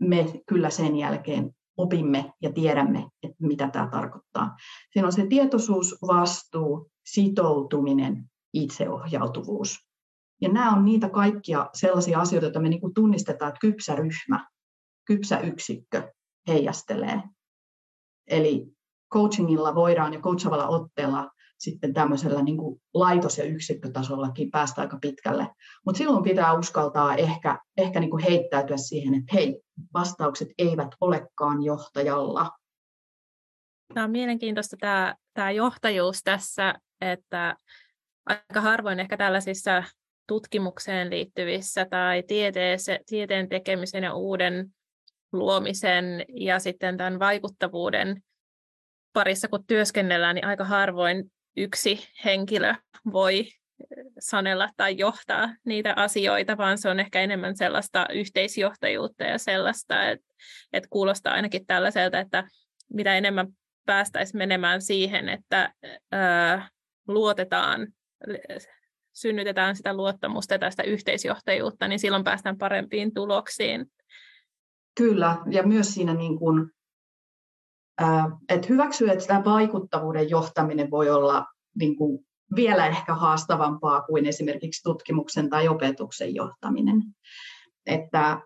me 0.00 0.26
kyllä 0.46 0.70
sen 0.70 0.96
jälkeen 0.96 1.54
opimme 1.76 2.32
ja 2.42 2.52
tiedämme, 2.52 3.06
että 3.22 3.36
mitä 3.40 3.68
tämä 3.68 3.88
tarkoittaa. 3.88 4.56
Siinä 4.92 5.06
on 5.06 5.12
se 5.12 5.26
tietoisuus, 5.26 5.96
vastuu, 6.06 6.90
sitoutuminen, 7.06 8.30
itseohjautuvuus. 8.52 9.78
Ja 10.40 10.48
nämä 10.48 10.72
on 10.72 10.84
niitä 10.84 11.08
kaikkia 11.08 11.70
sellaisia 11.74 12.20
asioita, 12.20 12.46
joita 12.46 12.60
me 12.60 12.68
niin 12.68 12.80
kuin 12.80 12.94
tunnistetaan, 12.94 13.48
että 13.48 13.60
kypsä 13.60 13.96
ryhmä, 13.96 14.48
kypsä 15.06 15.40
yksikkö 15.40 16.12
heijastelee. 16.48 17.22
Eli 18.26 18.66
coachingilla 19.12 19.74
voidaan 19.74 20.12
ja 20.12 20.20
coachavalla 20.20 20.68
otteella 20.68 21.30
sitten 21.62 21.94
tämmöisellä 21.94 22.42
niin 22.42 22.56
kuin 22.56 22.82
laitos- 22.94 23.38
ja 23.38 23.44
yksikkötasollakin 23.44 24.50
päästä 24.50 24.80
aika 24.80 24.98
pitkälle. 25.00 25.48
Mutta 25.86 25.98
silloin 25.98 26.24
pitää 26.24 26.58
uskaltaa 26.58 27.14
ehkä, 27.14 27.58
ehkä 27.76 28.00
niin 28.00 28.10
kuin 28.10 28.22
heittäytyä 28.22 28.76
siihen, 28.76 29.14
että 29.14 29.34
hei, 29.34 29.60
vastaukset 29.94 30.48
eivät 30.58 30.88
olekaan 31.00 31.62
johtajalla. 31.62 32.50
Tämä 33.94 34.04
on 34.04 34.10
mielenkiintoista 34.10 34.76
tämä, 34.80 35.14
tämä 35.34 35.50
johtajuus 35.50 36.20
tässä, 36.24 36.74
että 37.00 37.56
aika 38.26 38.60
harvoin 38.60 39.00
ehkä 39.00 39.16
tällaisissa 39.16 39.84
tutkimukseen 40.26 41.10
liittyvissä 41.10 41.84
tai 41.84 42.22
tieteen 43.06 43.48
tekemisen 43.48 44.04
ja 44.04 44.14
uuden 44.14 44.74
luomisen 45.32 46.04
ja 46.28 46.58
sitten 46.58 46.96
tämän 46.96 47.18
vaikuttavuuden 47.18 48.22
parissa 49.12 49.48
kun 49.48 49.66
työskennellään, 49.66 50.34
niin 50.34 50.46
aika 50.46 50.64
harvoin 50.64 51.32
yksi 51.56 52.08
henkilö 52.24 52.74
voi 53.12 53.46
sanella 54.18 54.68
tai 54.76 54.98
johtaa 54.98 55.54
niitä 55.64 55.94
asioita, 55.96 56.56
vaan 56.56 56.78
se 56.78 56.88
on 56.88 57.00
ehkä 57.00 57.20
enemmän 57.20 57.56
sellaista 57.56 58.06
yhteisjohtajuutta 58.12 59.24
ja 59.24 59.38
sellaista, 59.38 60.10
että, 60.10 60.26
että 60.72 60.88
kuulostaa 60.90 61.34
ainakin 61.34 61.66
tällaiselta, 61.66 62.18
että 62.18 62.44
mitä 62.94 63.16
enemmän 63.16 63.46
päästäisiin 63.86 64.38
menemään 64.38 64.82
siihen, 64.82 65.28
että 65.28 65.74
ää, 66.12 66.68
luotetaan, 67.08 67.88
synnytetään 69.12 69.76
sitä 69.76 69.94
luottamusta 69.94 70.54
ja 70.54 70.70
sitä 70.70 70.82
yhteisjohtajuutta, 70.82 71.88
niin 71.88 71.98
silloin 71.98 72.24
päästään 72.24 72.58
parempiin 72.58 73.14
tuloksiin. 73.14 73.86
Kyllä, 74.96 75.36
ja 75.50 75.62
myös 75.62 75.94
siinä 75.94 76.14
niin 76.14 76.38
kuin 76.38 76.70
että 78.48 78.66
hyväksyy, 78.68 79.10
että 79.10 79.26
tämä 79.26 79.44
vaikuttavuuden 79.44 80.30
johtaminen 80.30 80.90
voi 80.90 81.10
olla 81.10 81.46
niin 81.78 81.96
kuin 81.96 82.26
vielä 82.54 82.86
ehkä 82.86 83.14
haastavampaa 83.14 84.02
kuin 84.02 84.26
esimerkiksi 84.26 84.82
tutkimuksen 84.82 85.50
tai 85.50 85.68
opetuksen 85.68 86.34
johtaminen. 86.34 87.02
Että, 87.86 88.40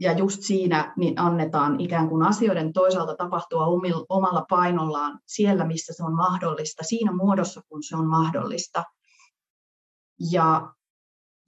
ja 0.00 0.12
just 0.12 0.42
siinä 0.42 0.94
niin 0.96 1.20
annetaan 1.20 1.80
ikään 1.80 2.08
kuin 2.08 2.22
asioiden 2.22 2.72
toisaalta 2.72 3.16
tapahtua 3.16 3.66
omalla 4.08 4.46
painollaan 4.48 5.20
siellä, 5.26 5.64
missä 5.64 5.92
se 5.96 6.04
on 6.04 6.14
mahdollista, 6.14 6.82
siinä 6.84 7.12
muodossa, 7.12 7.60
kun 7.68 7.82
se 7.82 7.96
on 7.96 8.06
mahdollista. 8.06 8.84
Ja 10.30 10.72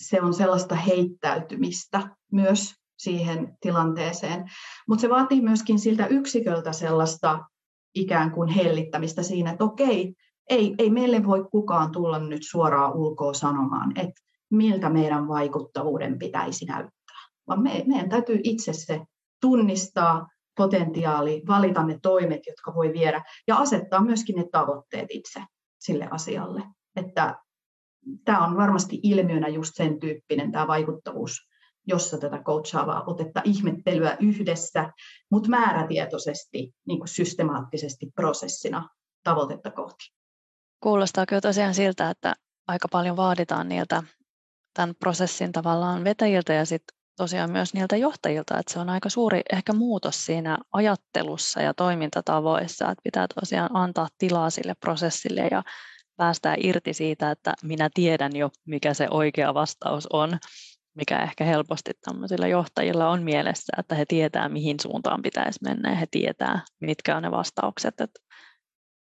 se 0.02 0.22
on 0.22 0.34
sellaista 0.34 0.74
heittäytymistä 0.74 2.16
myös 2.32 2.82
siihen 3.02 3.56
tilanteeseen. 3.60 4.44
Mutta 4.88 5.02
se 5.02 5.10
vaatii 5.10 5.40
myöskin 5.40 5.78
siltä 5.78 6.06
yksiköltä 6.06 6.72
sellaista 6.72 7.44
ikään 7.94 8.30
kuin 8.30 8.48
hellittämistä 8.48 9.22
siinä, 9.22 9.50
että 9.50 9.64
okei, 9.64 10.14
ei, 10.50 10.74
ei 10.78 10.90
meille 10.90 11.24
voi 11.24 11.44
kukaan 11.50 11.92
tulla 11.92 12.18
nyt 12.18 12.42
suoraan 12.50 12.96
ulkoa 12.96 13.34
sanomaan, 13.34 13.98
että 13.98 14.22
miltä 14.50 14.90
meidän 14.90 15.28
vaikuttavuuden 15.28 16.18
pitäisi 16.18 16.64
näyttää, 16.64 17.16
vaan 17.48 17.62
me, 17.62 17.84
meidän 17.86 18.08
täytyy 18.08 18.40
itse 18.44 18.72
se 18.72 19.00
tunnistaa 19.40 20.28
potentiaali, 20.56 21.42
valita 21.48 21.82
ne 21.82 21.98
toimet, 22.02 22.40
jotka 22.46 22.74
voi 22.74 22.92
viedä 22.92 23.22
ja 23.48 23.56
asettaa 23.56 24.04
myöskin 24.04 24.36
ne 24.36 24.44
tavoitteet 24.52 25.06
itse 25.10 25.40
sille 25.80 26.08
asialle. 26.10 26.62
Että 26.96 27.36
tämä 28.24 28.46
on 28.46 28.56
varmasti 28.56 29.00
ilmiönä 29.02 29.48
just 29.48 29.70
sen 29.74 30.00
tyyppinen 30.00 30.52
tämä 30.52 30.66
vaikuttavuus 30.66 31.51
jossa 31.87 32.18
tätä 32.18 32.38
coachaavaa 32.38 33.05
otetta 33.07 33.42
ihmettelyä 33.45 34.16
yhdessä, 34.21 34.92
mutta 35.31 35.49
määrätietoisesti, 35.49 36.75
niin 36.87 36.99
kuin 36.99 37.09
systemaattisesti 37.09 38.12
prosessina 38.14 38.88
tavoitetta 39.25 39.71
kohti. 39.71 40.12
Kuulostaa 40.81 41.27
kyllä 41.27 41.40
tosiaan 41.40 41.75
siltä, 41.75 42.11
että 42.11 42.35
aika 42.68 42.88
paljon 42.88 43.16
vaaditaan 43.16 43.68
niiltä 43.68 44.03
tämän 44.75 44.95
prosessin 44.99 45.53
tavallaan 45.53 46.05
vetäjiltä 46.05 46.53
ja 46.53 46.66
sitten 46.66 46.99
tosiaan 47.16 47.51
myös 47.51 47.75
niiltä 47.75 47.97
johtajilta, 47.97 48.59
että 48.59 48.73
se 48.73 48.79
on 48.79 48.88
aika 48.88 49.09
suuri 49.09 49.40
ehkä 49.53 49.73
muutos 49.73 50.27
siinä 50.27 50.59
ajattelussa 50.73 51.62
ja 51.62 51.75
toimintatavoissa, 51.75 52.90
että 52.90 53.03
pitää 53.03 53.27
tosiaan 53.40 53.71
antaa 53.75 54.09
tilaa 54.18 54.51
sille 54.51 54.75
prosessille 54.81 55.49
ja 55.51 55.62
päästää 56.16 56.55
irti 56.59 56.95
siitä, 56.95 57.31
että 57.31 57.55
minä 57.62 57.90
tiedän 57.95 58.37
jo, 58.37 58.51
mikä 58.66 58.95
se 58.95 59.07
oikea 59.11 59.55
vastaus 59.55 60.07
on, 60.12 60.38
mikä 60.94 61.22
ehkä 61.22 61.44
helposti 61.44 61.90
tämmöisillä 62.05 62.46
johtajilla 62.46 63.09
on 63.09 63.22
mielessä, 63.22 63.72
että 63.78 63.94
he 63.94 64.05
tietää, 64.07 64.48
mihin 64.48 64.81
suuntaan 64.81 65.22
pitäisi 65.22 65.59
mennä 65.62 65.90
ja 65.90 65.96
he 65.96 66.07
tietää, 66.11 66.61
mitkä 66.81 67.16
on 67.16 67.22
ne 67.22 67.31
vastaukset. 67.31 68.00
Että 68.00 68.20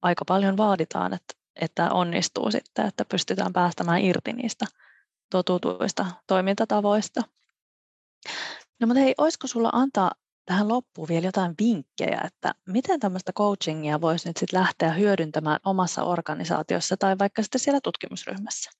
aika 0.02 0.26
paljon 0.26 0.58
vaaditaan, 0.58 1.13
että 1.13 1.45
että 1.62 1.91
onnistuu 1.91 2.52
sitten, 2.52 2.86
että 2.86 3.06
pystytään 3.06 3.54
päästämään 3.54 4.02
irti 4.02 4.34
niistä 4.34 4.65
totutuista 5.32 6.06
toimintatavoista. 6.28 7.21
No 8.82 8.88
mutta 8.88 9.02
hei, 9.02 9.13
olisiko 9.17 9.48
sulla 9.48 9.69
antaa 9.74 10.12
tähän 10.45 10.67
loppuun 10.67 11.08
vielä 11.08 11.26
jotain 11.26 11.56
vinkkejä, 11.60 12.21
että 12.26 12.56
miten 12.67 13.00
tämmöistä 13.00 13.34
coachingia 13.34 14.02
voisi 14.02 14.30
nyt 14.30 14.38
sitten 14.38 14.60
lähteä 14.60 14.93
hyödyntämään 14.93 15.60
omassa 15.65 16.04
organisaatiossa 16.04 16.98
tai 16.98 17.17
vaikka 17.19 17.43
sitten 17.43 17.62
siellä 17.62 17.82
tutkimusryhmässä? 17.84 18.71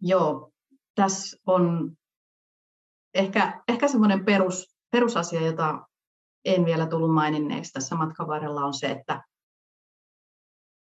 Joo, 0.00 0.52
tässä 0.94 1.36
on 1.46 1.96
ehkä, 3.14 3.62
ehkä 3.68 3.88
semmoinen 3.88 4.24
perus, 4.24 4.76
perusasia, 4.90 5.40
jota 5.40 5.86
en 6.44 6.64
vielä 6.64 6.86
tullut 6.86 7.14
maininneeksi 7.14 7.72
tässä 7.72 7.96
matkan 7.96 8.26
varrella, 8.26 8.64
on 8.64 8.74
se, 8.74 8.86
että 8.86 9.22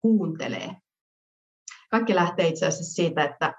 kuuntelee. 0.02 0.76
Kaikki 1.90 2.14
lähtee 2.14 2.48
itse 2.48 2.66
asiassa 2.66 2.94
siitä, 2.94 3.24
että 3.24 3.54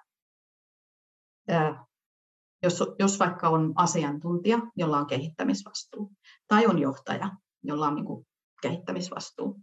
jos, 2.64 2.84
jos 3.00 3.20
vaikka 3.20 3.50
on 3.50 3.74
asiantuntija, 3.76 4.60
jolla 4.76 4.98
on 4.98 5.08
kehittämisvastuu, 5.08 6.12
tai 6.48 6.66
on 6.66 6.80
johtaja, 6.80 7.32
jolla 7.64 7.88
on 7.88 7.96
niin 7.96 8.06
kuin 8.06 8.28
kehittämisvastuu, 8.62 9.62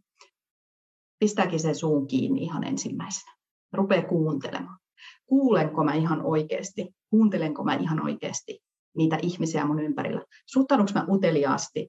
pistääkin 1.18 1.60
sen 1.60 1.74
suun 1.74 2.06
kiinni 2.06 2.42
ihan 2.42 2.64
ensimmäisenä. 2.64 3.34
Rupee 3.72 4.02
kuuntelemaan. 4.02 4.78
Kuulenko 5.26 5.84
mä 5.84 5.94
ihan 5.94 6.22
oikeasti? 6.22 6.94
Kuuntelenko 7.10 7.64
mä 7.64 7.74
ihan 7.74 8.04
oikeasti 8.04 8.60
niitä 8.96 9.18
ihmisiä 9.22 9.66
mun 9.66 9.80
ympärillä? 9.80 10.22
Suhtaudunko 10.46 10.92
mä 10.94 11.06
uteliaasti, 11.08 11.88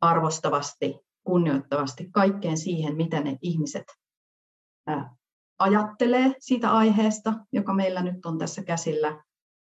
arvostavasti, 0.00 0.98
kunnioittavasti 1.24 2.08
kaikkeen 2.12 2.58
siihen, 2.58 2.96
mitä 2.96 3.20
ne 3.20 3.38
ihmiset 3.42 3.84
ajattelee 5.58 6.34
siitä 6.38 6.72
aiheesta, 6.72 7.34
joka 7.52 7.74
meillä 7.74 8.02
nyt 8.02 8.26
on 8.26 8.38
tässä 8.38 8.64
käsillä, 8.64 9.24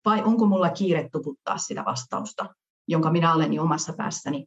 vai 0.06 0.24
onko 0.24 0.46
mulla 0.46 0.70
kiire 0.70 1.10
tuputtaa 1.12 1.58
sitä 1.58 1.86
vastausta, 1.86 2.56
jonka 2.88 3.12
minä 3.12 3.34
olen 3.34 3.54
jo 3.54 3.64
omassa 3.64 3.94
päässäni. 3.94 4.46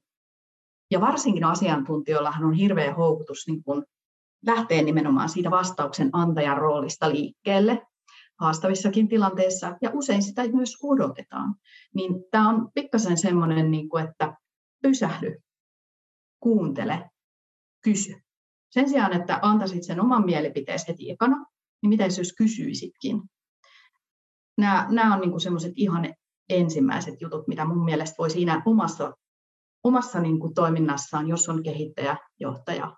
Ja 0.90 1.00
varsinkin 1.00 1.44
asiantuntijoillahan 1.44 2.44
on 2.44 2.52
hirveä 2.52 2.94
houkutus 2.94 3.46
niin 3.46 3.62
kun 3.62 3.84
lähteä 4.46 4.82
nimenomaan 4.82 5.28
siitä 5.28 5.50
vastauksen 5.50 6.10
antajan 6.12 6.58
roolista 6.58 7.08
liikkeelle 7.08 7.86
haastavissakin 8.40 9.08
tilanteissa, 9.08 9.76
ja 9.82 9.90
usein 9.92 10.22
sitä 10.22 10.48
myös 10.52 10.76
odotetaan. 10.82 11.54
Niin 11.94 12.24
tämä 12.30 12.48
on 12.48 12.68
pikkasen 12.74 13.18
semmoinen, 13.18 13.70
niin 13.70 13.88
kuin, 13.88 14.04
että 14.04 14.36
pysähdy, 14.82 15.36
kuuntele, 16.40 17.10
kysy. 17.84 18.14
Sen 18.70 18.88
sijaan, 18.88 19.12
että 19.12 19.38
antaisit 19.42 19.82
sen 19.82 20.00
oman 20.00 20.24
mielipiteesi 20.24 20.88
heti 20.88 21.10
ekana, 21.10 21.46
niin 21.82 21.88
miten 21.88 22.10
jos 22.18 22.32
kysyisitkin? 22.38 23.22
Nämä, 24.58 24.86
nämä 24.90 25.14
on 25.14 25.20
niin 25.20 25.40
semmoiset 25.40 25.72
ihan 25.76 26.14
ensimmäiset 26.48 27.20
jutut, 27.20 27.48
mitä 27.48 27.64
mun 27.64 27.84
mielestä 27.84 28.14
voi 28.18 28.30
siinä 28.30 28.62
omassa, 28.66 29.12
omassa 29.84 30.20
niin 30.20 30.54
toiminnassaan, 30.54 31.28
jos 31.28 31.48
on 31.48 31.62
kehittäjä, 31.62 32.16
johtaja, 32.40 32.96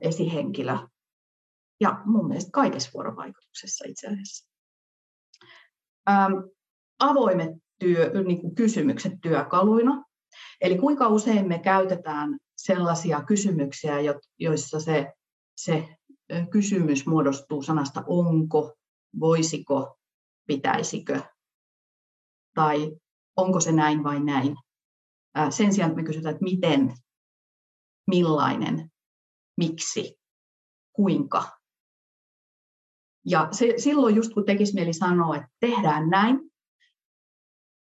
esihenkilö, 0.00 0.78
ja 1.80 2.02
mun 2.04 2.28
mielestä 2.28 2.50
kaikessa 2.52 2.90
vuorovaikutuksessa 2.94 3.84
itse 3.88 4.06
asiassa. 4.06 4.48
Ähm, 6.10 6.32
avoimet 6.98 7.50
työ, 7.78 8.12
niin 8.26 8.40
kuin 8.40 8.54
kysymykset 8.54 9.12
työkaluina. 9.22 10.04
Eli 10.60 10.78
kuinka 10.78 11.08
usein 11.08 11.48
me 11.48 11.58
käytetään 11.58 12.38
sellaisia 12.56 13.22
kysymyksiä, 13.24 13.94
joissa 14.38 14.80
se, 14.80 15.12
se 15.56 15.96
kysymys 16.50 17.06
muodostuu 17.06 17.62
sanasta 17.62 18.04
onko, 18.06 18.74
voisiko, 19.20 19.98
pitäisikö, 20.46 21.22
tai 22.54 22.96
onko 23.36 23.60
se 23.60 23.72
näin 23.72 24.04
vai 24.04 24.20
näin. 24.20 24.56
Sen 25.50 25.74
sijaan, 25.74 25.90
että 25.90 26.02
me 26.02 26.06
kysytään, 26.06 26.34
että 26.34 26.44
miten, 26.44 26.94
millainen, 28.06 28.90
miksi, 29.56 30.18
kuinka. 30.92 31.57
Ja 33.30 33.48
se, 33.50 33.74
silloin 33.76 34.16
just 34.16 34.34
kun 34.34 34.44
tekisi 34.44 34.74
mieli 34.74 34.92
sanoa, 34.92 35.36
että 35.36 35.48
tehdään 35.60 36.10
näin, 36.10 36.50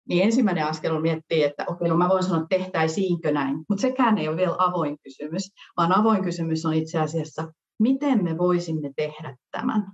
niin 0.09 0.25
ensimmäinen 0.25 0.67
askel 0.67 0.95
on 0.95 1.03
miettiä, 1.03 1.47
että 1.47 1.65
okei, 1.69 1.89
no 1.89 1.97
mä 1.97 2.09
voin 2.09 2.23
sanoa, 2.23 2.43
että 2.43 2.57
tehtäisiinkö 2.59 3.33
näin, 3.33 3.65
mutta 3.69 3.83
sekään 3.83 4.19
ei 4.19 4.29
ole 4.29 4.37
vielä 4.37 4.57
avoin 4.59 4.99
kysymys, 5.03 5.53
vaan 5.77 5.93
avoin 5.93 6.23
kysymys 6.23 6.67
on 6.67 6.75
itse 6.75 6.99
asiassa, 6.99 7.53
miten 7.79 8.25
me 8.25 8.39
voisimme 8.39 8.91
tehdä 8.97 9.37
tämän. 9.51 9.93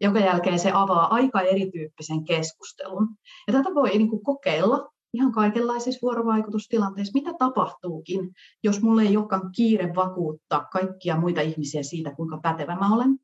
Jonka 0.00 0.20
jälkeen 0.20 0.58
se 0.58 0.70
avaa 0.74 1.14
aika 1.14 1.40
erityyppisen 1.40 2.24
keskustelun. 2.24 3.08
Ja 3.46 3.52
tätä 3.52 3.74
voi 3.74 3.88
niin 3.88 4.10
kuin 4.10 4.24
kokeilla 4.24 4.92
ihan 5.14 5.32
kaikenlaisissa 5.32 5.98
vuorovaikutustilanteissa, 6.02 7.12
mitä 7.14 7.34
tapahtuukin, 7.38 8.32
jos 8.62 8.82
mulle 8.82 9.02
ei 9.02 9.16
olekaan 9.16 9.52
kiire 9.52 9.94
vakuuttaa 9.94 10.64
kaikkia 10.72 11.16
muita 11.16 11.40
ihmisiä 11.40 11.82
siitä, 11.82 12.14
kuinka 12.14 12.40
pätevä 12.42 12.76
mä 12.76 12.94
olen, 12.94 13.18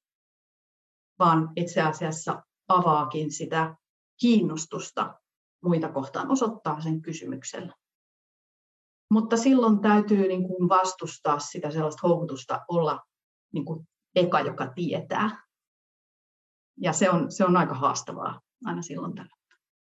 vaan 1.18 1.53
itse 1.57 1.83
asiassa 1.83 2.42
avaakin 2.68 3.33
sitä 3.33 3.77
kiinnostusta 4.20 5.14
muita 5.64 5.92
kohtaan, 5.92 6.31
osoittaa 6.31 6.81
sen 6.81 7.03
kysymyksellä. 7.03 7.72
Mutta 9.11 9.37
silloin 9.37 9.81
täytyy 9.81 10.29
niin 10.29 10.49
kuin 10.49 10.68
vastustaa 10.68 11.38
sitä 11.38 11.70
sellaista 11.70 12.09
houkutusta 12.09 12.64
olla 12.68 13.03
niin 13.53 13.64
kuin 13.64 13.88
eka, 14.14 14.40
joka 14.40 14.66
tietää. 14.66 15.46
Ja 16.81 16.92
se 16.92 17.11
on, 17.11 17.33
se 17.33 17.44
on 17.44 17.57
aika 17.57 17.75
haastavaa 17.75 18.40
aina 18.64 18.83
silloin 18.83 19.14
tällä. 19.14 19.36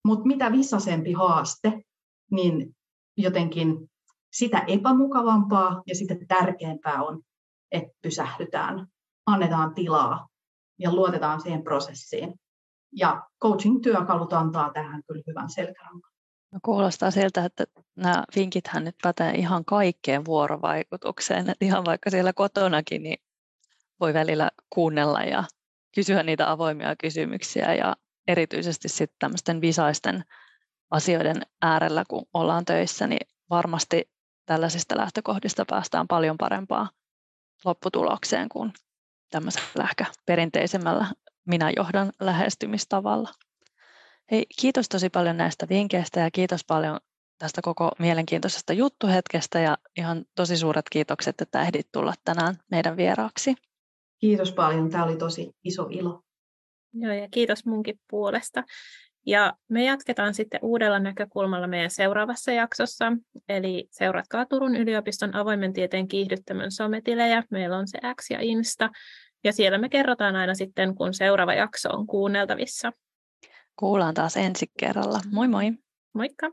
Mutta 0.08 0.26
mitä 0.26 0.52
visasempi 0.52 1.12
haaste, 1.12 1.82
niin 2.30 2.76
jotenkin 3.16 3.90
sitä 4.32 4.64
epämukavampaa 4.66 5.82
ja 5.86 5.94
sitä 5.94 6.16
tärkeämpää 6.28 7.02
on, 7.02 7.22
että 7.72 7.92
pysähdytään, 8.02 8.86
annetaan 9.26 9.74
tilaa 9.74 10.28
ja 10.78 10.92
luotetaan 10.92 11.40
siihen 11.40 11.62
prosessiin. 11.62 12.34
Ja 12.92 13.22
coaching-työkalut 13.42 14.32
antaa 14.32 14.70
tähän 14.72 15.02
kyllä 15.06 15.22
hyvän 15.26 15.50
selkärangan. 15.50 16.10
No 16.52 16.58
kuulostaa 16.64 17.10
siltä, 17.10 17.44
että 17.44 17.64
nämä 17.96 18.24
vinkithän 18.36 18.84
nyt 18.84 18.96
pätee 19.02 19.32
ihan 19.32 19.64
kaikkeen 19.64 20.24
vuorovaikutukseen. 20.24 21.50
Että 21.50 21.64
ihan 21.64 21.84
vaikka 21.84 22.10
siellä 22.10 22.32
kotonakin, 22.32 23.02
niin 23.02 23.18
voi 24.00 24.14
välillä 24.14 24.50
kuunnella 24.70 25.22
ja 25.22 25.44
kysyä 25.94 26.22
niitä 26.22 26.50
avoimia 26.50 26.96
kysymyksiä 26.96 27.74
ja 27.74 27.96
erityisesti 28.28 28.88
sitten 28.88 29.18
tämmöisten 29.18 29.60
visaisten 29.60 30.24
asioiden 30.90 31.42
äärellä, 31.62 32.04
kun 32.08 32.26
ollaan 32.34 32.64
töissä, 32.64 33.06
niin 33.06 33.28
varmasti 33.50 34.10
tällaisista 34.46 34.96
lähtökohdista 34.96 35.64
päästään 35.70 36.08
paljon 36.08 36.36
parempaa 36.38 36.90
lopputulokseen 37.64 38.48
kuin 38.48 38.72
tämmöisellä 39.30 39.84
ehkä 39.84 40.04
perinteisemmällä 40.26 41.06
minä 41.46 41.72
johdan 41.76 42.12
lähestymistavalla. 42.20 43.30
Hei, 44.30 44.46
kiitos 44.60 44.88
tosi 44.88 45.10
paljon 45.10 45.36
näistä 45.36 45.68
vinkkeistä 45.68 46.20
ja 46.20 46.30
kiitos 46.30 46.64
paljon 46.64 47.00
tästä 47.38 47.62
koko 47.62 47.90
mielenkiintoisesta 47.98 48.72
juttuhetkestä 48.72 49.60
ja 49.60 49.78
ihan 49.96 50.24
tosi 50.34 50.56
suuret 50.56 50.84
kiitokset, 50.90 51.40
että 51.40 51.62
ehdit 51.62 51.88
tulla 51.92 52.14
tänään 52.24 52.54
meidän 52.70 52.96
vieraaksi. 52.96 53.54
Kiitos 54.20 54.52
paljon, 54.52 54.90
tämä 54.90 55.04
oli 55.04 55.16
tosi 55.16 55.52
iso 55.64 55.86
ilo. 55.90 56.22
Joo, 56.92 57.12
ja 57.12 57.28
kiitos 57.30 57.66
munkin 57.66 58.00
puolesta. 58.10 58.64
Ja 59.26 59.52
me 59.68 59.84
jatketaan 59.84 60.34
sitten 60.34 60.60
uudella 60.62 60.98
näkökulmalla 60.98 61.66
meidän 61.66 61.90
seuraavassa 61.90 62.52
jaksossa, 62.52 63.12
eli 63.48 63.88
seuratkaa 63.90 64.46
Turun 64.46 64.76
yliopiston 64.76 65.36
avoimen 65.36 65.72
tieteen 65.72 66.08
kiihdyttämön 66.08 66.72
sometilejä. 66.72 67.44
Meillä 67.50 67.76
on 67.76 67.88
se 67.88 67.98
X 68.20 68.30
ja 68.30 68.38
Insta, 68.40 68.90
ja 69.44 69.52
siellä 69.52 69.78
me 69.78 69.88
kerrotaan 69.88 70.36
aina 70.36 70.54
sitten, 70.54 70.94
kun 70.94 71.14
seuraava 71.14 71.54
jakso 71.54 71.88
on 71.88 72.06
kuunneltavissa. 72.06 72.92
Kuullaan 73.76 74.14
taas 74.14 74.36
ensi 74.36 74.66
kerralla. 74.78 75.20
Moi 75.32 75.48
moi! 75.48 75.72
Moikka! 76.12 76.50